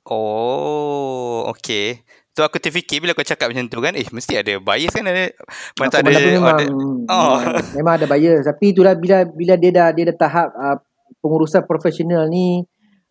[0.06, 2.04] Oh, okay.
[2.36, 5.32] So aku terfikir bila kau cakap macam tu kan, eh mesti ada bias kan ada.
[5.80, 7.36] Mana ada, tu memang, ada memang, Oh.
[7.72, 8.44] memang ada bias.
[8.44, 10.76] Tapi itulah bila bila dia dah dia dah tahap uh,
[11.26, 12.62] pengurusan profesional ni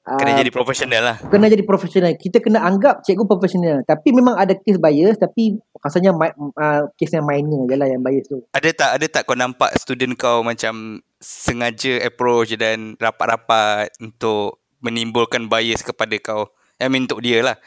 [0.08, 1.18] uh, kena jadi profesional lah.
[1.20, 2.16] kena jadi profesional.
[2.16, 3.84] Kita kena anggap cikgu profesional.
[3.84, 8.32] Tapi memang ada kes bias tapi rasanya uh, kes yang minor je lah yang bias
[8.32, 8.40] tu.
[8.56, 15.52] Ada tak ada tak kau nampak student kau macam sengaja approach dan rapat-rapat untuk menimbulkan
[15.52, 16.48] bias kepada kau?
[16.80, 17.58] I mean untuk dia lah.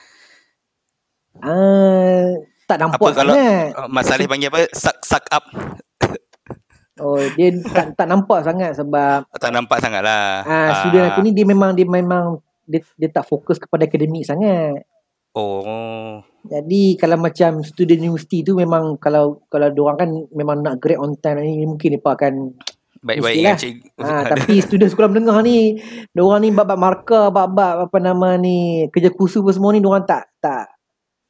[1.38, 2.34] Uh,
[2.66, 3.70] tak nampak Apa kalau sangat.
[3.78, 4.66] uh, Mas Saleh panggil apa?
[4.74, 5.44] Suck, suck up.
[6.98, 10.42] Oh, dia tak tak nampak sangat sebab Tak nampak sangat lah.
[10.44, 14.84] uh, student aku ni dia memang dia memang dia, dia tak fokus kepada akademik sangat.
[15.32, 16.20] Oh.
[16.48, 21.14] Jadi kalau macam student universiti tu memang kalau kalau diorang kan memang nak grade on
[21.20, 22.34] time ni mungkin mereka akan
[22.98, 23.54] Baik-baik Mestilah.
[23.54, 23.88] dengan cikgu.
[24.02, 25.78] Ha, tapi student sekolah menengah ni,
[26.10, 30.26] diorang ni bab-bab markah, bab-bab apa nama ni, kerja kursus apa semua ni diorang tak
[30.42, 30.66] tak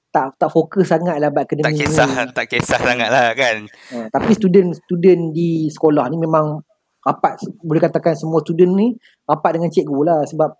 [0.08, 2.32] tak tak fokus sangat lah tak akademik kisah, ni.
[2.32, 3.68] tak kisah sangat lah kan.
[3.92, 6.64] Ha, tapi student-student di sekolah ni memang
[7.04, 10.50] rapat boleh katakan semua student ni rapat dengan cikgu lah sebab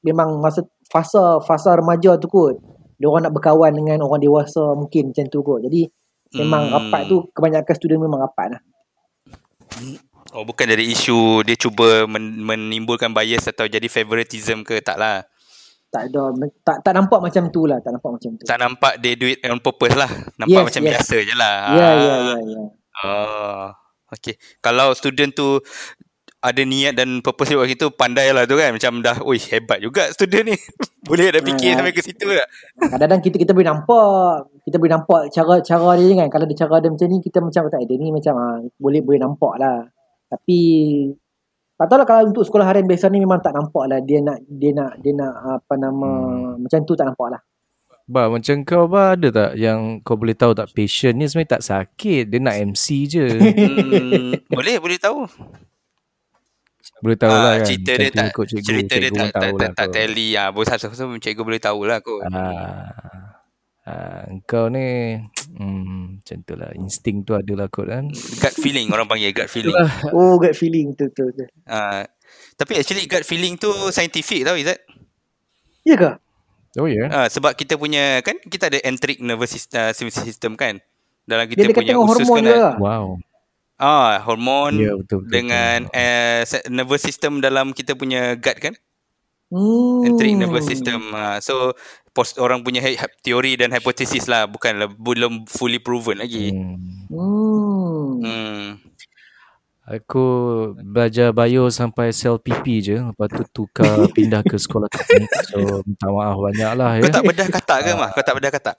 [0.00, 2.56] memang masa fasa fasa remaja tu kot
[2.96, 5.88] dia orang nak berkawan dengan orang dewasa mungkin macam tu kot jadi
[6.34, 6.74] memang Hmm.
[6.74, 8.60] rapat tu kebanyakan student memang rapat lah
[10.34, 15.24] Oh bukan dari isu dia cuba men- menimbulkan bias atau jadi favoritism ke tak lah.
[15.96, 16.22] Tak ada
[16.60, 19.40] tak tak nampak macam tu lah tak nampak macam tu Tak nampak dia do it
[19.44, 20.10] on purpose lah.
[20.36, 20.90] Nampak Yes, macam yes.
[20.92, 21.56] biasa je lah.
[21.72, 22.62] ya ya ya ya
[22.96, 23.68] Oh,
[24.08, 24.36] okay.
[24.58, 25.60] Kalau student tu
[26.38, 28.72] ada niat dan purpose dia buat gitu, pandai lah tu kan.
[28.72, 30.56] Macam dah, oi hebat juga student ni.
[31.08, 31.76] boleh dah fikir Ah.
[31.78, 32.48] sampai ke situ tak?
[32.82, 34.10] kadang-kadang kita kita boleh nampak
[34.66, 37.80] kita boleh nampak cara-cara dia kan kalau dia cara dia macam ni kita macam tak
[37.86, 39.86] dia ni macam ah, boleh boleh nampak lah
[40.26, 40.58] tapi
[41.76, 44.40] tak tahu lah kalau untuk sekolah harian biasa ni memang tak nampak lah dia nak
[44.48, 46.64] dia nak dia nak apa nama hmm.
[46.64, 47.42] macam tu tak nampak lah
[48.06, 51.62] Ba, macam kau ba ada tak yang kau boleh tahu tak patient ni sebenarnya tak
[51.66, 52.30] sakit.
[52.30, 53.26] Dia nak MC je.
[53.34, 55.26] Hmm, boleh, boleh tahu.
[57.02, 57.66] boleh tahu lah Ah, kan.
[57.66, 60.38] cerita dia tak, cikgu, cerita dia tak, tak, tak, lah tak tally.
[60.38, 60.86] Ah, bos satu
[61.18, 62.22] cikgu boleh tahulah kot.
[62.30, 63.25] Ah,
[63.86, 65.16] ah, kau ni
[65.54, 66.70] hmm, macam tu lah.
[66.74, 68.10] Insting tu adalah kot kan.
[68.12, 69.74] Gut feeling, orang panggil gut feeling.
[70.12, 72.04] oh gut feeling tu tu tu Ah,
[72.54, 74.82] tapi actually gut feeling tu scientific tau Izzat.
[75.86, 76.10] ya ke
[76.76, 77.08] Oh ya.
[77.08, 77.24] Yeah.
[77.24, 80.76] Ah, sebab kita punya kan kita ada enteric nervous system, uh, system kan.
[81.24, 82.36] Dalam dia kita dekat punya usus hormon kan.
[82.36, 82.76] juga ada- lah.
[82.76, 83.06] Wow.
[83.76, 86.60] Ah, hormon Ya, betul, betul, dengan betul.
[86.60, 88.74] uh, nervous system dalam kita punya gut kan.
[89.56, 90.06] Hmm.
[90.12, 91.00] Enteric nervous system.
[91.16, 91.72] Uh, so
[92.12, 92.84] pos, orang punya
[93.24, 96.52] teori dan hipotesis lah bukan belum fully proven lagi.
[96.52, 97.08] Hmm.
[97.08, 98.08] hmm.
[98.20, 98.64] Hmm.
[99.86, 100.26] Aku
[100.82, 102.98] belajar bio sampai sel pipi je.
[102.98, 105.30] Lepas tu tukar pindah ke sekolah teknik.
[105.46, 107.14] So minta maaf banyak lah Kau ya.
[107.14, 108.10] tak bedah katak ke mah?
[108.10, 108.76] Kau tak bedah katak?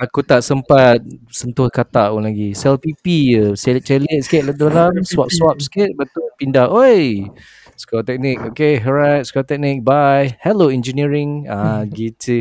[0.00, 2.56] Aku tak sempat sentuh katak pun lagi.
[2.56, 3.52] Sel pipi je.
[3.52, 4.92] Celik-celik sikit le dalam.
[5.04, 5.92] Swap-swap sikit.
[5.92, 6.72] Betul pindah.
[6.72, 7.28] Oi.
[7.76, 8.40] Sekolah teknik.
[8.52, 9.28] Okay, alright.
[9.28, 9.84] Sekolah teknik.
[9.84, 10.32] Bye.
[10.40, 11.44] Hello engineering.
[11.44, 12.40] Ah gitu.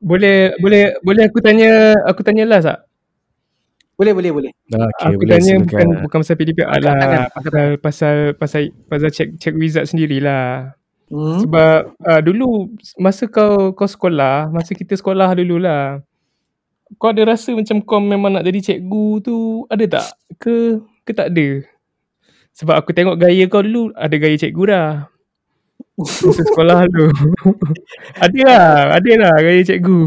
[0.00, 2.78] Boleh boleh boleh aku tanya aku tanya lah tak?
[4.00, 6.02] boleh boleh boleh Okay, aku boleh tanya bukan silakan.
[6.08, 6.96] bukan pasal PDPR lah
[7.36, 10.72] pasal pasal pasal pasal check check wizard sendirilah.
[11.10, 11.38] Hmm.
[11.44, 16.00] Sebab uh, dulu masa kau kau sekolah, masa kita sekolah dulu lah.
[16.98, 20.06] Kau ada rasa macam kau memang nak jadi cikgu tu ada tak?
[20.38, 21.62] Ke ke tak ada?
[22.54, 24.90] Sebab aku tengok gaya kau dulu ada gaya cikgu dah.
[26.00, 27.06] Masa sekolah dulu.
[28.24, 28.68] ada lah,
[28.98, 30.00] ada lah gaya cikgu.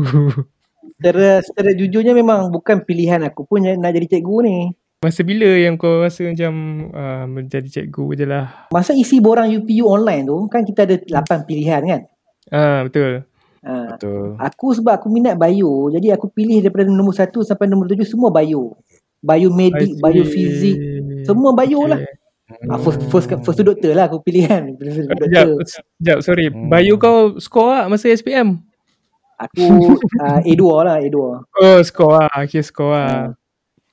[1.04, 4.58] secara secara jujurnya memang bukan pilihan aku pun nak jadi cikgu ni
[5.04, 6.54] Masa bila yang kau rasa macam
[6.96, 8.72] uh, menjadi cikgu je lah?
[8.72, 10.96] masa isi borang UPU online tu kan kita ada
[11.28, 12.02] 8 pilihan kan
[12.48, 13.28] Ah betul.
[13.68, 13.96] ha.
[14.00, 14.40] Betul.
[14.40, 18.32] Aku sebab aku minat bio Jadi aku pilih daripada nombor 1 sampai nombor 7 Semua
[18.32, 18.80] bio
[19.20, 20.76] Biomedik, biofizik
[21.28, 22.00] Semua bio lah
[22.68, 24.72] ha, first, first, first tu doktor lah aku pilih kan
[25.08, 26.48] Sekejap, sekejap sorry.
[26.48, 26.72] Hmm.
[26.72, 28.60] Bio kau score tak masa SPM?
[29.36, 33.36] Aku uh, A2 lah A2 Oh score lah, okay score lah.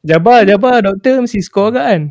[0.01, 2.03] Jabar, Jabar, doktor mesti score agak kan?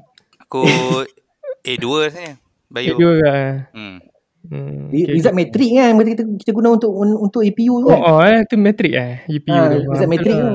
[0.45, 0.61] Aku
[1.69, 2.33] A2 sebenarnya.
[2.69, 2.93] Bio.
[2.95, 3.53] Bio kan?
[3.73, 3.97] Hmm.
[4.39, 5.19] Hmm, okay.
[5.19, 8.55] Result matrik kan kita, kita guna untuk untuk APU tu Oh, kan oh eh, tu
[8.55, 9.19] metrik eh?
[9.27, 9.77] UPU ha, tu.
[9.83, 10.49] Result matrik tu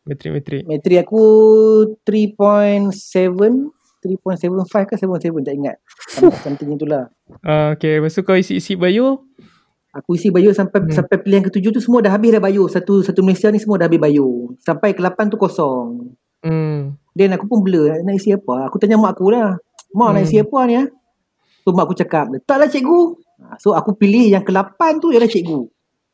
[0.00, 0.62] Metrik, metrik.
[0.68, 1.22] Matrik aku
[2.04, 2.92] 3.7
[4.00, 5.76] 3.75 ke 77 tak ingat
[6.44, 7.08] Something itulah
[7.40, 9.24] Ah, okay, lepas tu kau isi-isi bio?
[9.90, 10.94] Aku isi bio sampai hmm.
[10.94, 12.70] sampai pilihan ketujuh tu semua dah habis dah bio.
[12.70, 14.54] Satu satu Malaysia ni semua dah habis bio.
[14.62, 16.14] Sampai ke lapan tu kosong.
[16.40, 16.96] Hmm.
[17.12, 18.70] Then aku pun blur nak isi apa.
[18.70, 19.60] Aku tanya mak aku lah.
[19.92, 20.14] Mak hmm.
[20.16, 20.86] nak isi apa ni ah?
[21.64, 23.00] So mak aku cakap, "Letaklah cikgu."
[23.40, 25.60] Ha, So aku pilih yang ke-8 tu ialah cikgu.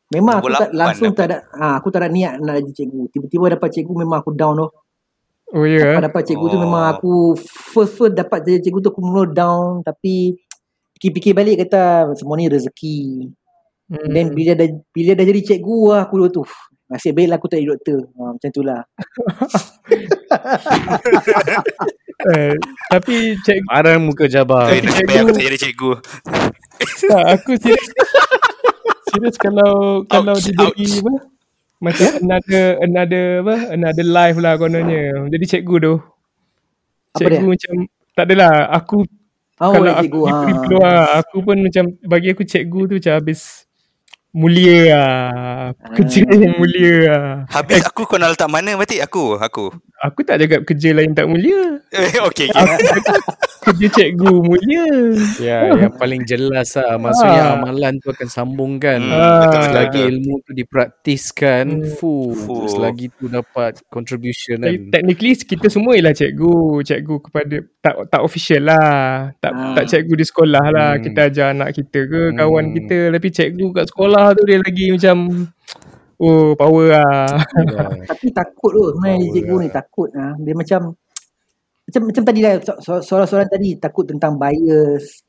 [0.07, 1.19] Memang aku tak langsung dapat.
[1.19, 3.01] tak ada ha, aku tak ada niat nak jadi cikgu.
[3.11, 4.67] Tiba-tiba dapat cikgu memang aku down tu.
[5.55, 5.79] Oh ya?
[5.79, 6.03] Dapat Yeah.
[6.07, 6.63] dapat cikgu tu Oh.
[6.63, 7.13] memang aku
[7.71, 10.35] first first dapat jadi cikgu tu aku mula down tapi
[10.99, 13.31] fikir-fikir balik kata semua ni rezeki.
[13.91, 14.11] Hmm.
[14.11, 16.43] Then bila dah bila dah jadi cikgu lah aku tu.
[16.87, 17.99] Nasib baiklah aku tak jadi doktor.
[18.15, 18.81] Ha, macam tu lah.
[22.31, 22.55] eh,
[22.87, 24.71] tapi cik Arang muka jabar.
[24.71, 25.91] Eh, nasib baik aku tak jadi cikgu.
[27.11, 27.87] tak, aku serius.
[29.11, 31.13] serius kalau kalau Ouch, dia jadi apa?
[31.77, 33.55] Macam another another apa?
[33.75, 35.27] Another life lah kononnya.
[35.27, 35.93] Jadi cikgu tu.
[37.11, 37.51] Apa Cikgu dia?
[37.51, 37.73] macam
[38.15, 39.03] tak adalah aku
[39.57, 40.21] Oh, kalau aku cikgu.
[40.29, 40.37] Ha.
[40.69, 43.65] keluar aku pun macam bagi aku cikgu tu macam habis
[44.35, 45.71] mulia lah.
[45.95, 47.27] Kerja yang mulia lah.
[47.51, 48.99] Habis aku kau nak letak mana berarti?
[48.99, 49.71] Aku, aku.
[49.97, 51.81] Aku tak cakap kerja lain tak mulia.
[52.29, 52.49] okay, okay.
[52.53, 53.17] Aku
[53.73, 54.85] kerja cikgu mulia.
[55.41, 56.95] Ya, yang paling jelas lah.
[56.95, 57.53] Maksudnya Ah.
[57.57, 59.01] amalan tu akan sambungkan.
[59.01, 59.65] Hmm, Ah.
[59.65, 61.97] Selagi ilmu tu dipraktiskan, Hmm.
[61.97, 62.69] fuh, Fuh.
[62.69, 64.69] selagi tu dapat contribution kan.
[64.93, 66.85] Technically kita semua ialah cikgu.
[66.85, 69.33] Cikgu kepada tak tak official lah.
[69.41, 69.73] Tak Ah.
[69.73, 70.89] tak cikgu di sekolah lah.
[70.95, 71.03] Hmm.
[71.03, 72.75] Kita ajar anak kita ke kawan Hmm.
[72.77, 72.97] kita.
[73.11, 75.17] Tapi cikgu kat sekolah tu dia lagi macam
[76.17, 77.27] oh power lah.
[78.11, 79.73] Tapi takut tu sebenarnya cikgu ni lah.
[79.75, 80.33] takut ah.
[80.37, 80.81] Dia macam
[81.87, 85.23] macam macam tadi lah so- so- soalan-soalan tadi takut tentang bias,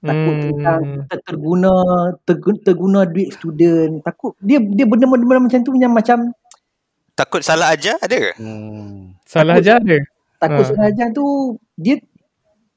[0.00, 0.44] takut Hmm.
[0.48, 1.72] tentang kita terguna
[2.22, 6.32] terguna, terguna duit student, takut dia dia benda-benda macam tu yang macam
[7.10, 8.32] Takut salah ajar ada ke?
[8.40, 9.12] Hmm.
[9.28, 10.00] Salah Takut- ajar dia.
[10.40, 10.68] takut Ha.
[10.72, 11.26] salah ajar tu
[11.76, 12.00] dia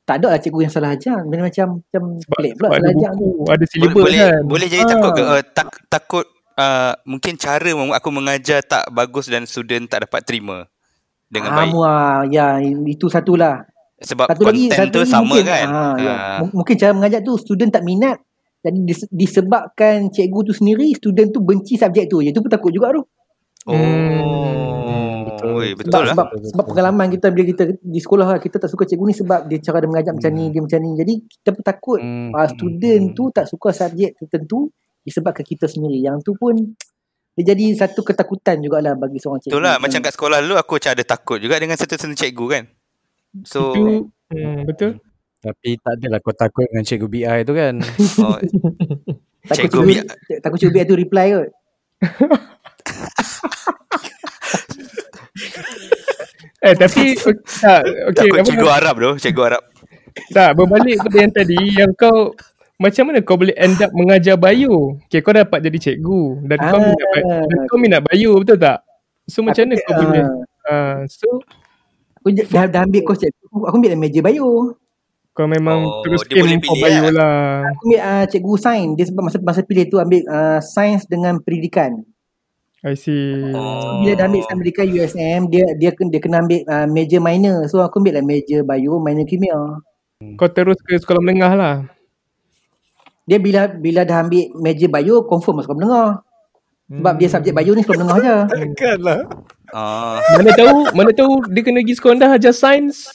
[0.03, 1.15] tak ada lah cikgu yang salah ajar.
[1.23, 3.27] Benda macam macam pelik pula ada salah ajar tu.
[3.39, 4.41] ada Boleh, syllabus boleh, kan.
[4.43, 4.89] boleh jadi Ah.
[4.91, 5.23] takut ke?
[5.23, 10.65] Uh, tak, takut uh, mungkin cara aku mengajar tak bagus dan student tak dapat terima
[11.27, 11.71] dengan Ah, baik.
[11.71, 12.47] muah, ya
[12.85, 13.65] itu satulah.
[13.97, 15.67] Sebab Satu lagi konten satu tu lagi sama mungkin, kan?
[15.67, 16.11] ah, ya.
[16.11, 16.37] Ah.
[16.41, 18.19] M- Mungkin cara mengajar tu student tak minat
[18.59, 22.19] jadi dis- disebabkan cikgu tu sendiri student tu benci subjek tu.
[22.19, 23.03] Itu pun takut juga tu.
[23.63, 25.47] Oh, Hmm, betul.
[25.53, 26.13] Oi, Sebab betul lah.
[26.13, 29.39] sebab, sebab pengalaman kita bila kita di sekolah lah, kita tak suka cikgu ni sebab
[29.47, 30.91] dia cara dia mengajar macam ni, dia macam ni.
[30.95, 32.31] Jadi kita pun takut Hmm.
[32.31, 34.67] uh, student tu tak suka subjek tertentu
[35.03, 35.99] disebabkan kita sendiri.
[36.01, 36.55] Yang tu pun
[37.33, 39.53] dia jadi satu ketakutan jugalah bagi seorang cikgu.
[39.57, 39.75] Betul lah.
[39.81, 42.63] Macam kat sekolah dulu aku macam ada takut juga dengan satu-satu cikgu kan.
[43.41, 43.83] So, Itu
[44.33, 44.91] hmm, betul.
[45.43, 47.73] Tapi tak adalah kau takut dengan cikgu BI tu kan.
[48.23, 48.37] oh,
[49.49, 51.49] takut cikgu cikgu, takut cikgu biar tu reply kot.
[56.63, 59.11] Eh tapi ok- tak okey takut apa cikgu Arab tu.
[59.19, 59.63] Cikgu Arab.
[60.29, 62.31] tak berbalik pada yang tadi yang kau
[62.83, 64.99] macam mana kau boleh end up mengajar bio?
[65.07, 66.83] Okay, kau dapat jadi cikgu dan kau Ah.
[66.83, 68.77] minat bio, dan kau minat bio betul tak?
[69.25, 70.23] So macam mana kau Ah, boleh
[70.65, 71.27] uh, so
[72.19, 73.43] Aku j- dah, dah ambil course cikgu.
[73.63, 74.75] Aku, ambil meja bio.
[75.31, 77.11] kau memang Oh, terus aim for pilih bio lah.
[77.11, 77.41] lah.
[77.73, 78.91] Aku ambil uh, cikgu sains.
[78.93, 82.03] Dia sebab masa masa pilih tu ambil uh, sains dengan pendidikan.
[82.83, 83.39] I see.
[83.49, 83.99] Oh.
[83.99, 87.57] Bila dah ambil sains pendidikan USM, dia dia kena dia kena ambil uh, major minor.
[87.65, 89.59] So aku ambil lah major bio, minor kimia.
[90.35, 91.75] Kau terus ke sekolah menengah lah.
[93.23, 96.09] Dia bila bila dah ambil major bio, confirm masuk sekolah menengah.
[96.93, 98.35] Sebab dia subjek bio ni sekolah menengah je.
[98.75, 99.19] kan lah.
[99.73, 103.09] Ah, Mana tahu, mana tahu dia kena pergi sekolah rendah ajar sains.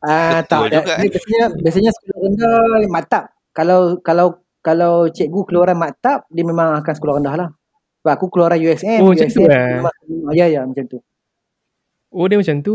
[0.00, 0.76] Ah tak Betul ada.
[0.80, 3.24] juga, Dia biasanya biasanya sekolah rendah maktab.
[3.52, 4.26] Kalau kalau
[4.64, 7.48] kalau cikgu keluaran maktab, dia memang akan sekolah rendah lah.
[8.00, 9.04] Sebab aku keluaran USM.
[9.04, 10.34] Oh, macam tu USM eh?
[10.34, 10.98] ya ya macam tu.
[12.10, 12.74] Oh dia macam tu.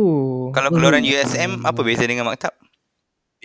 [0.55, 2.53] kalau keluaran USM, apa beza dengan maktab?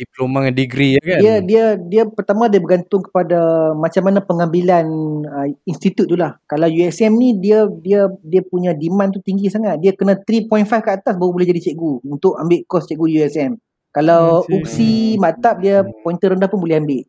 [0.01, 1.19] Diploma dengan degree ya kan.
[1.21, 4.87] Dia dia dia pertama dia bergantung kepada macam mana pengambilan
[5.29, 6.41] uh, institut tu lah.
[6.49, 9.77] Kalau USM ni dia dia dia punya demand tu tinggi sangat.
[9.85, 10.49] Dia kena 3.5
[10.81, 13.53] ke atas baru boleh jadi cikgu untuk ambil course cikgu USM.
[13.91, 17.03] Kalau Hmm, UPSI maktab dia pointer rendah pun boleh ambil.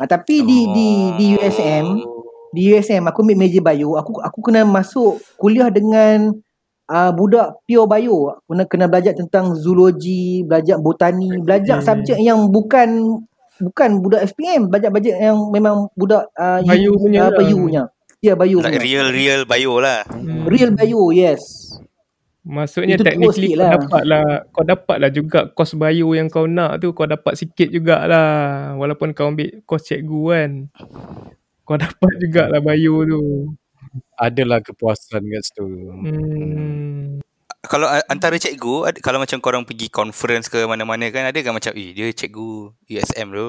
[0.00, 0.88] Ha, tapi di di
[1.20, 1.86] di USM
[2.50, 6.34] di USM aku ambil major bio, aku aku kena masuk kuliah dengan
[6.90, 8.34] uh, budak pure bio.
[8.44, 11.46] Kena kena belajar tentang zoologi, belajar botani, Hmm.
[11.46, 13.22] belajar subjek yang bukan
[13.60, 17.54] bukan budak SPM, belajar-belajar yang memang budak uh, Bio punya apa lah.
[17.54, 17.84] U nya.
[18.20, 18.84] Ya bio Like punya.
[18.84, 20.00] real real bio lah.
[20.08, 20.44] Hmm.
[20.44, 21.70] Real bio, yes.
[22.40, 23.70] Maksudnya Itu technically kau lah.
[23.76, 27.68] dapat lah Kau dapat lah juga Kos bio yang kau nak tu Kau dapat sikit
[27.68, 30.50] jugalah Walaupun kau ambil kos cikgu kan
[31.68, 33.20] Kau dapat jugalah bio tu
[34.14, 35.64] Adalah kepuasan kat situ.
[35.66, 37.20] hmm.
[37.60, 41.92] Kalau antara cikgu, kalau macam korang pergi conference ke mana-mana kan, ada kan macam, eh
[41.92, 43.48] dia cikgu USM tu.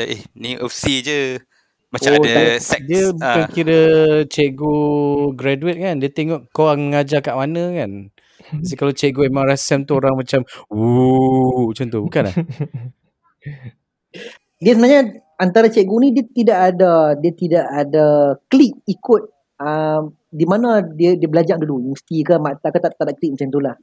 [0.00, 1.38] Eh, ni UFC je.
[1.90, 2.80] Macam Oh, ada tak- sex.
[2.86, 3.12] Dia ah.
[3.14, 3.80] bukan kira
[4.26, 4.74] cikgu
[5.38, 5.94] graduate kan.
[6.02, 8.10] Dia tengok kau mengajar kat mana kan.
[8.64, 12.34] Jadi kalau cikgu MRSM tu orang macam Wuh Macam tu Bukan lah
[14.60, 15.00] Dia sebenarnya
[15.40, 19.22] antara cikgu ni dia tidak ada dia tidak ada klik ikut
[19.56, 23.34] uh, di mana dia dia belajar dulu universiti ke maktab ke tak, tak ada klik
[23.34, 23.76] macam tu lah.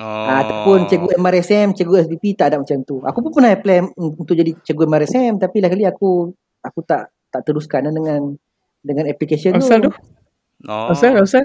[0.00, 0.04] Oh.
[0.04, 0.28] Oh.
[0.28, 3.04] ataupun cikgu MRSM, cikgu SDP tak ada macam tu.
[3.04, 6.32] Aku pun pernah apply untuk jadi cikgu MRSM tapi lah kali aku
[6.64, 8.32] aku tak tak teruskan dengan
[8.80, 9.92] dengan application Asal tu?
[10.68, 10.92] Oh.
[10.92, 11.16] Asal?
[11.18, 11.44] Asal?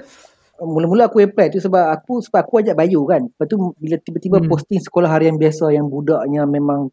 [0.58, 3.26] Mula-mula aku apply tu sebab aku sebab aku ajak Bayu kan.
[3.26, 4.48] Lepas tu bila tiba-tiba hmm.
[4.48, 6.90] posting sekolah harian biasa yang budaknya memang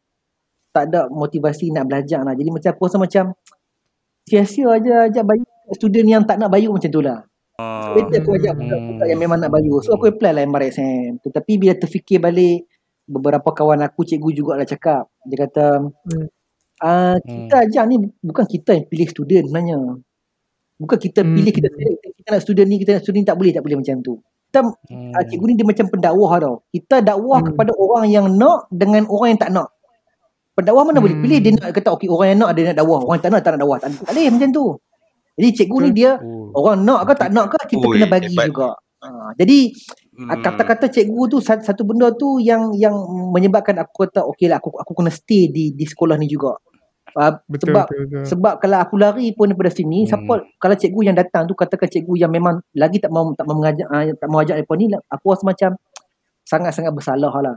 [0.76, 2.36] tak ada motivasi nak belajar lah.
[2.36, 3.23] Jadi macam aku rasa macam
[4.28, 7.23] sia-sia aja ajak Bayu student yang tak nak Bayu macam tu lah.
[7.55, 7.95] Oh.
[7.95, 9.80] Better aku ajak budak-budak yang memang nak Bayu.
[9.80, 11.23] So aku apply lah MRSM.
[11.23, 12.67] Tetapi bila terfikir balik
[13.07, 15.07] beberapa kawan aku cikgu jugalah cakap.
[15.23, 16.28] Dia kata Hmm.
[16.84, 19.80] ah kita ajar ni bukan kita yang pilih student sebenarnya.
[20.76, 21.32] Bukan kita Hmm.
[21.39, 23.78] pilih kita pilih kita nak student ni kita nak student ni tak boleh tak boleh
[23.80, 24.15] macam tu.
[24.45, 25.11] kita Hmm.
[25.15, 25.23] hmm.
[25.32, 26.55] cikgu ni dia macam pendakwah tau.
[26.71, 27.47] Kita dakwah Hmm.
[27.47, 27.49] hmm.
[27.55, 29.67] kepada orang yang nak dengan orang yang tak nak.
[30.56, 31.03] Pendakwah mana hmm.
[31.03, 33.32] boleh pilih dia nak kata okey orang yang nak dia nak dakwah, orang yang tak
[33.32, 33.78] nak tak nak dakwah.
[33.78, 34.66] Tak, tak boleh macam tu.
[35.36, 36.47] Jadi cikgu ni dia Oh.
[36.56, 38.47] orang nak ke tak nak ke kita Ui, kena bagi hebat.
[38.47, 38.70] juga.
[39.03, 39.60] Ha, jadi
[40.16, 40.32] Hmm.
[40.32, 40.41] hmm.
[40.41, 42.95] kata-kata cikgu tu sat- satu benda tu yang yang
[43.30, 46.56] menyebabkan aku kata okey lah aku aku kena stay di di sekolah ni juga.
[47.16, 48.24] Uh, Betul, sebab betul, betul.
[48.26, 50.10] sebab kalau aku lari pun daripada sini Hmm.
[50.10, 53.56] siapa kalau cikgu yang datang tu katakan cikgu yang memang lagi tak mau tak mau
[53.56, 55.70] mengajar uh, tak mau ajar depa ni aku rasa macam
[56.43, 57.56] sangat-sangat bersalah lah.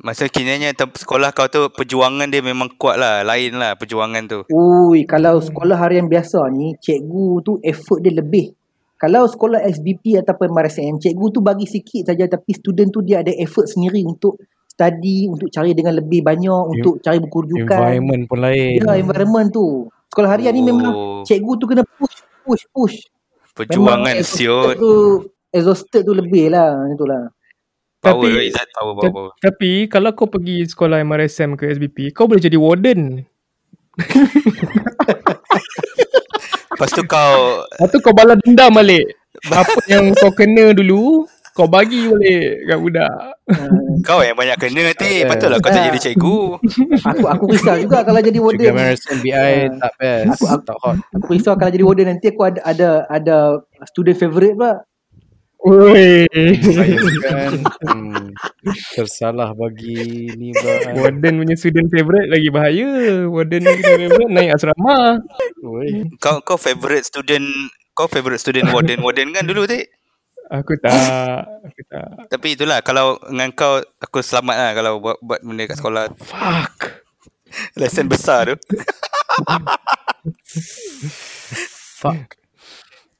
[0.00, 3.20] Masa kiranya tem- sekolah kau tu perjuangan dia memang kuat lah.
[3.20, 4.40] Lain lah perjuangan tu.
[4.48, 8.56] Ui, kalau sekolah harian biasa ni, cikgu tu effort dia lebih.
[8.96, 13.34] Kalau sekolah SBP ataupun MRSM, cikgu tu bagi sikit saja tapi student tu dia ada
[13.36, 17.76] effort sendiri untuk study, untuk cari dengan lebih banyak, untuk cari buku rujukan.
[17.76, 18.80] Environment pun lain.
[18.80, 19.66] Ya, environment tu.
[20.08, 22.96] Sekolah harian ni memang Oh, cikgu tu kena push, push, push.
[23.52, 24.72] perjuangan Memang siot.
[24.72, 24.94] exhausted tu,
[25.52, 26.72] exhausted tu lebih lah.
[26.88, 27.28] Itulah.
[28.02, 29.30] Power Tapi- Izzat, power, power, power.
[29.38, 33.22] Tapi kalau kau pergi sekolah MRSM ke SBP, kau boleh jadi warden.
[36.72, 39.06] Lepas tu kau Lepas tu kau balas dendam balik.
[39.54, 43.14] Apa yang kau kena dulu, kau bagi balik kat budak.
[44.02, 45.22] kau yang banyak kena nanti.
[45.22, 46.38] Patutlah kau tak jadi cikgu.
[47.14, 48.70] Aku aku risau juga kalau jadi warden.
[48.74, 50.26] American BI tak best.
[50.34, 50.96] Aku- aku- tak hot.
[51.22, 53.36] Aku risau kalau jadi warden nanti aku ada ada ada
[53.86, 54.82] student favourite pula.
[57.22, 57.54] Kan
[57.86, 58.34] hmm,
[58.98, 60.90] tersalah bagi ni pula.
[61.06, 63.22] Warden punya student favourite lagi bahaya.
[63.30, 65.22] Warden punya favourite naik asrama.
[66.18, 67.46] Kau kau favorite student
[67.94, 69.78] kau favorite student warden warden kan dulu tu.
[70.50, 71.46] Aku tak.
[71.46, 72.26] Aku tak.
[72.26, 76.10] Tapi itulah kalau dengan kau aku selamat lah kalau buat buat benda kat sekolah.
[76.18, 77.06] Fuck.
[77.78, 78.76] Lesson besar tu.
[82.02, 82.41] Fuck.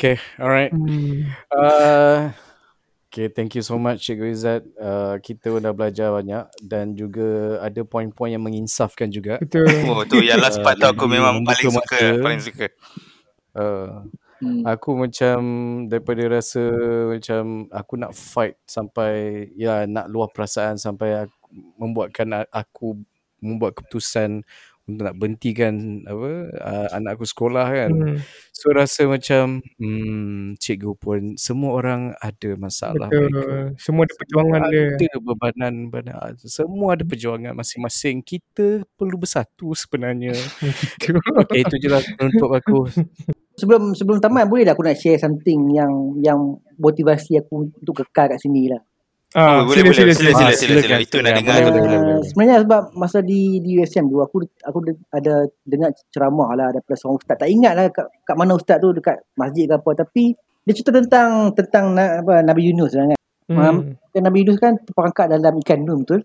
[0.02, 0.74] Okay, alright.
[0.74, 1.30] Hmm.
[1.46, 2.34] Uh,
[3.06, 4.66] okay, thank you so much Cikgu Izzat.
[4.74, 9.38] Uh, kita dah belajar banyak dan juga ada poin-poin yang menginsafkan juga.
[9.38, 9.62] Betul.
[9.86, 12.18] Oh tu yang last part tu aku memang paling suka, mata.
[12.18, 12.66] paling suka.
[13.54, 14.10] Uh,
[14.42, 14.66] Hmm.
[14.66, 15.38] aku macam
[15.86, 16.66] daripada rasa
[17.06, 21.46] macam aku nak fight sampai ya nak luah perasaan sampai aku,
[21.78, 22.98] membuatkan aku
[23.38, 24.42] membuat keputusan
[24.82, 27.90] untuk nak berhentikan apa uh, anak aku sekolah kan.
[27.94, 28.18] Hmm.
[28.50, 33.30] So rasa macam hmm, cikgu pun semua orang ada masalah Betul.
[33.30, 33.54] mereka.
[33.78, 34.86] Semua ada perjuangan dia.
[34.98, 36.32] Ada bebanan, bebanan.
[36.42, 38.26] Semua ada perjuangan masing-masing.
[38.26, 40.34] Kita perlu bersatu sebenarnya.
[41.42, 42.78] Okay, itu je lah untuk aku.
[43.58, 46.38] Sebelum sebelum tamat boleh tak aku nak share something yang yang
[46.80, 48.80] motivasi aku untuk kekal kat sini lah.
[49.32, 50.12] Ah, Oh, boleh, boleh.
[50.12, 50.80] Sila, Ah, sila, sila, sila.
[50.84, 51.36] silakan, Itu nak silakan.
[51.40, 51.54] dengar.
[51.56, 52.24] Boleh, boleh, boleh, boleh.
[52.28, 54.78] sebenarnya sebab masa di di USM dulu aku aku
[55.08, 57.36] ada dengar ceramah lah daripada seorang ustaz.
[57.40, 60.22] Tak ingat lah kat, kat mana ustaz tu dekat masjid ke apa tapi
[60.62, 63.18] dia cerita tentang tentang apa Nabi Yunus lah kan.
[63.48, 63.96] Hmm.
[64.14, 66.20] Nabi Yunus kan terperangkap dalam ikan tu betul?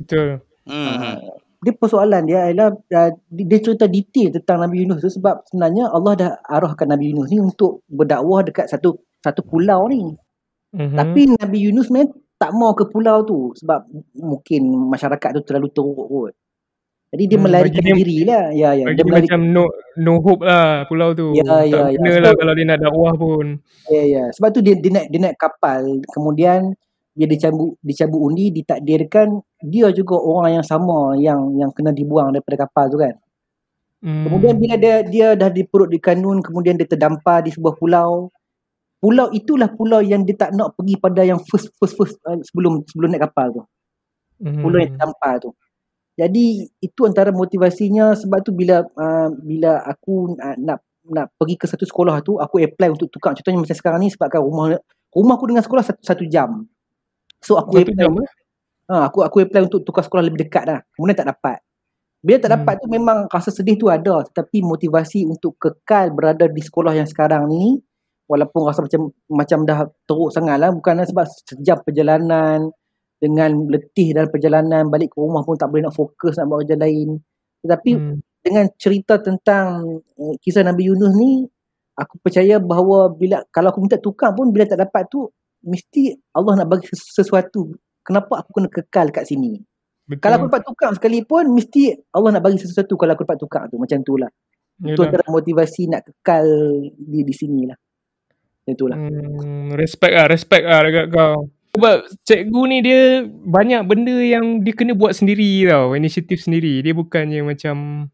[0.00, 0.28] Betul.
[0.70, 0.86] Hmm.
[1.02, 1.16] hmm.
[1.60, 5.92] dia persoalan dia adalah uh, dia dia cerita detail tentang Nabi Yunus tu sebab sebenarnya
[5.92, 10.14] Allah dah arahkan Nabi Yunus ni untuk berdakwah dekat satu satu pulau ni.
[10.70, 10.96] Mhm.
[10.96, 13.84] Tapi Nabi Yunus sebenarnya tak mau ke pulau tu sebab
[14.16, 16.32] mungkin masyarakat tu terlalu teruk kot.
[17.10, 18.44] Jadi dia Hmm, melarikan dia- diri lah.
[18.54, 19.64] Ya ya Bagi dia melarikan macam no
[19.98, 21.34] no hope lah pulau tu.
[21.34, 21.98] Ya, tak ya, ya.
[21.98, 23.46] guna So- lah kalau dia nak dakwah pun.
[23.90, 24.24] ya ya.
[24.30, 26.60] Sebab tu dia dia naik dia naik kapal kemudian
[27.10, 29.28] dia dicabut dicabut undi ditakdirkan
[29.60, 33.18] dia juga orang yang sama yang yang kena dibuang daripada kapal tu kan.
[34.00, 34.24] Hmm.
[34.24, 38.30] Kemudian bila dia dia dah diperut di kanun kemudian dia terdampar di sebuah pulau.
[39.00, 42.84] Pulau itulah pulau yang dia tak nak pergi pada yang first first first uh, sebelum
[42.84, 43.62] sebelum naik kapal tu.
[44.44, 44.60] Mhm.
[44.60, 45.50] Pulau yang terdampar tu.
[46.20, 51.64] Jadi itu antara motivasinya sebab tu bila uh, bila aku uh, nak nak pergi ke
[51.64, 54.76] satu sekolah tu aku apply untuk tukar contohnya macam sekarang ni sebabkan rumah
[55.16, 56.68] rumah aku dengan sekolah satu, satu jam.
[57.40, 58.30] So aku Satu apply jam eh?
[58.90, 60.80] Ha, aku aku apply untuk tukar sekolah lebih dekat dah.
[60.92, 61.64] Kemudian tak dapat.
[62.20, 66.60] Bila tak dapat tu memang rasa sedih tu ada tetapi motivasi untuk kekal berada di
[66.60, 67.80] sekolah yang sekarang ni
[68.30, 72.70] walaupun rasa macam macam dah teruk sangat lah bukan sebab sejam perjalanan
[73.18, 76.78] dengan letih dalam perjalanan balik ke rumah pun tak boleh nak fokus nak buat kerja
[76.78, 77.18] lain.
[77.60, 78.16] Tetapi Hmm.
[78.40, 81.44] dengan cerita tentang eh, kisah Nabi Yunus ni
[81.92, 85.28] aku percaya bahawa bila kalau aku minta tukar pun bila tak dapat tu
[85.60, 87.68] mesti Allah nak bagi sesu- sesuatu
[88.00, 89.60] kenapa aku kena kekal kat sini
[90.08, 90.24] Betul.
[90.24, 93.76] kalau aku dapat tukar sekalipun mesti Allah nak bagi sesuatu kalau aku dapat tukar tu
[93.76, 94.32] macam tu lah
[94.80, 96.48] itu antara motivasi nak kekal
[96.96, 97.76] di di sini lah
[98.72, 101.48] itulah Hmm, respect lah, respect lah dekat kau.
[101.70, 101.96] Sebab
[102.26, 106.82] cikgu ni dia banyak benda yang dia kena buat sendiri tau, inisiatif sendiri.
[106.82, 108.08] Dia bukannya macam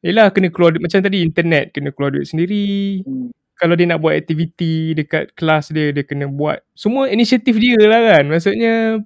[0.00, 3.04] Yelah kena keluar duit, macam tadi internet kena keluar duit sendiri.
[3.04, 3.36] hmm.
[3.60, 8.00] kalau dia nak buat aktiviti dekat kelas dia dia kena buat semua inisiatif dia lah
[8.16, 9.04] kan maksudnya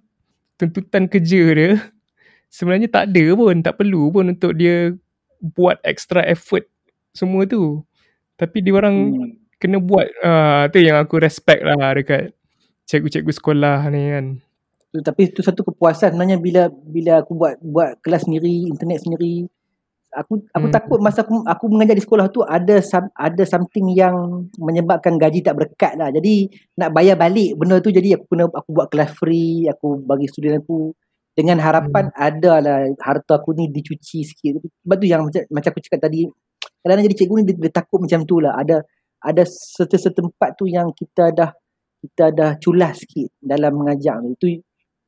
[0.55, 1.71] tuntutan kerja dia
[2.55, 4.95] sebenarnya tak ada pun tak perlu pun untuk dia
[5.43, 6.71] buat extra effort
[7.11, 7.83] semua tu
[8.39, 9.44] tapi dia orang Hmm.
[9.65, 12.37] Kena buat ah tu yang aku respect lah dekat
[12.85, 14.27] cikgu-cikgu sekolah ni kan
[15.03, 19.51] tapi tu satu kepuasan sebenarnya bila bila aku buat buat kelas sendiri, internet sendiri.
[20.15, 20.75] Aku aku Hmm.
[20.79, 25.43] takut masa aku aku mengajar di sekolah tu ada some, ada something yang menyebabkan gaji
[25.43, 26.15] tak berkat lah.
[26.15, 26.47] Jadi
[26.79, 30.63] nak bayar balik benda tu jadi aku kena aku buat kelas free, aku bagi student
[30.63, 30.95] aku
[31.35, 32.27] dengan harapan Hmm.
[32.31, 34.63] ada lah harta aku ni dicuci sikit.
[34.63, 36.31] Sebab tu yang macam, macam aku cakap tadi
[36.87, 38.55] kadang-kadang jadi cikgu ni dia, dia takut macam tu lah.
[38.55, 38.87] Ada
[39.25, 41.51] ada serta-serta tempat tu yang kita dah
[42.05, 44.29] kita dah culas sikit dalam mengajar tu.
[44.37, 44.49] Itu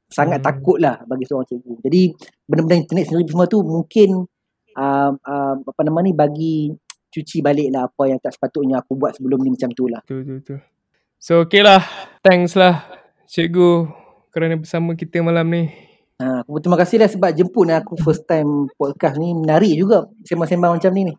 [0.08, 0.46] sangat Hmm.
[0.48, 1.72] takut lah bagi seorang cikgu.
[1.84, 2.00] Jadi
[2.48, 4.24] benda-benda internet sendiri semua tu mungkin
[4.74, 6.72] uh, uh, apa nama ni bagi
[7.12, 10.04] cuci balik lah apa yang tak sepatutnya aku buat sebelum ni macam tu lah.
[10.04, 10.56] tu tu tu
[11.16, 11.80] so okay lah
[12.20, 12.84] thanks lah
[13.24, 13.88] cikgu
[14.28, 15.64] kerana bersama kita malam ni
[16.16, 19.36] Ha, aku terima kasih lah sebab jemput aku first time podcast ni.
[19.36, 21.14] Menarik juga sembang-sembang macam ni ni.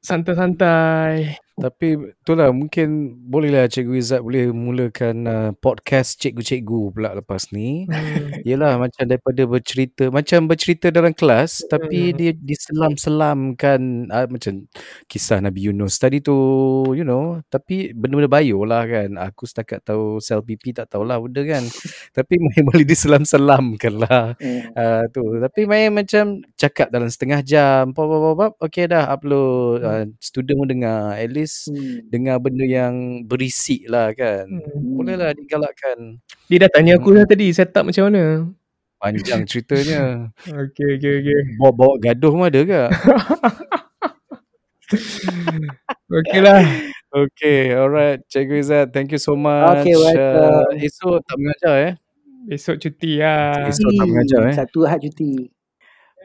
[0.00, 7.82] santai-santai Tapi itulah mungkin bolehlah Cikgu Izzat boleh mulakan uh, podcast cikgu-cikgu pula lepas ni.
[7.90, 8.46] hmm.
[8.46, 12.14] Yelah macam daripada bercerita macam bercerita dalam kelas tapi Hmm.
[12.14, 13.80] dia diselam-selamkan
[14.12, 14.70] uh, macam
[15.10, 15.98] kisah Nabi Yunus.
[15.98, 16.36] Tadi tu
[16.94, 19.18] you know tapi benda-benda bayo lah kan.
[19.18, 21.64] Aku setakat tahu sel pipi tak tahulah benda kan.
[22.16, 24.34] Tapi main boleh diselam-selamkan lah.
[24.38, 24.60] Hmm.
[24.74, 25.22] uh, tu.
[25.42, 27.90] Tapi main macam cakap dalam setengah jam.
[27.96, 28.52] Pop pop pop, pop.
[28.68, 29.82] Okay dah upload.
[29.82, 31.16] Uh, student pun dengar.
[31.16, 32.04] At least Hmm.
[32.12, 34.96] dengar benda yang berisik lah kan Hmm.
[34.96, 38.24] bolehlah digalakkan dia dah tanya aku dah tadi setup macam mana
[39.00, 40.30] panjang ceritanya
[40.62, 42.82] okay okay okay bawa-bawa gaduh pun ada ke
[46.18, 46.62] okay lah
[47.08, 48.20] Okay, alright.
[48.28, 49.80] Cikgu Izzat, thank you so much.
[49.80, 50.76] Okay, welcome.
[50.76, 51.94] Uh, esok tak mengajar eh?
[52.48, 54.54] besok cuti lah Esok tak mengajar eh?
[54.56, 55.52] Satu Ahad cuti.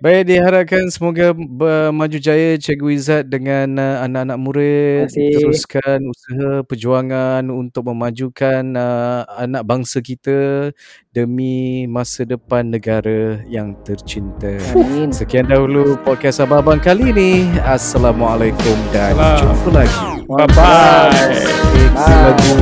[0.01, 5.05] Baik, diharapkan semoga bermaju jaya Cikgu Izzat dengan uh, anak-anak murid.
[5.13, 10.73] Teruskan usaha perjuangan untuk memajukan uh, anak bangsa kita
[11.13, 14.57] demi masa depan negara yang tercinta.
[14.73, 15.13] Amin.
[15.13, 17.31] Sekian dahulu podcast Abang-Abang kali ini.
[17.61, 19.37] Assalamualaikum dan Salam.
[19.39, 19.99] jumpa lagi.
[20.25, 21.11] bye bye
[21.73, 22.09] Okay, Bye.
[22.33, 22.53] lagu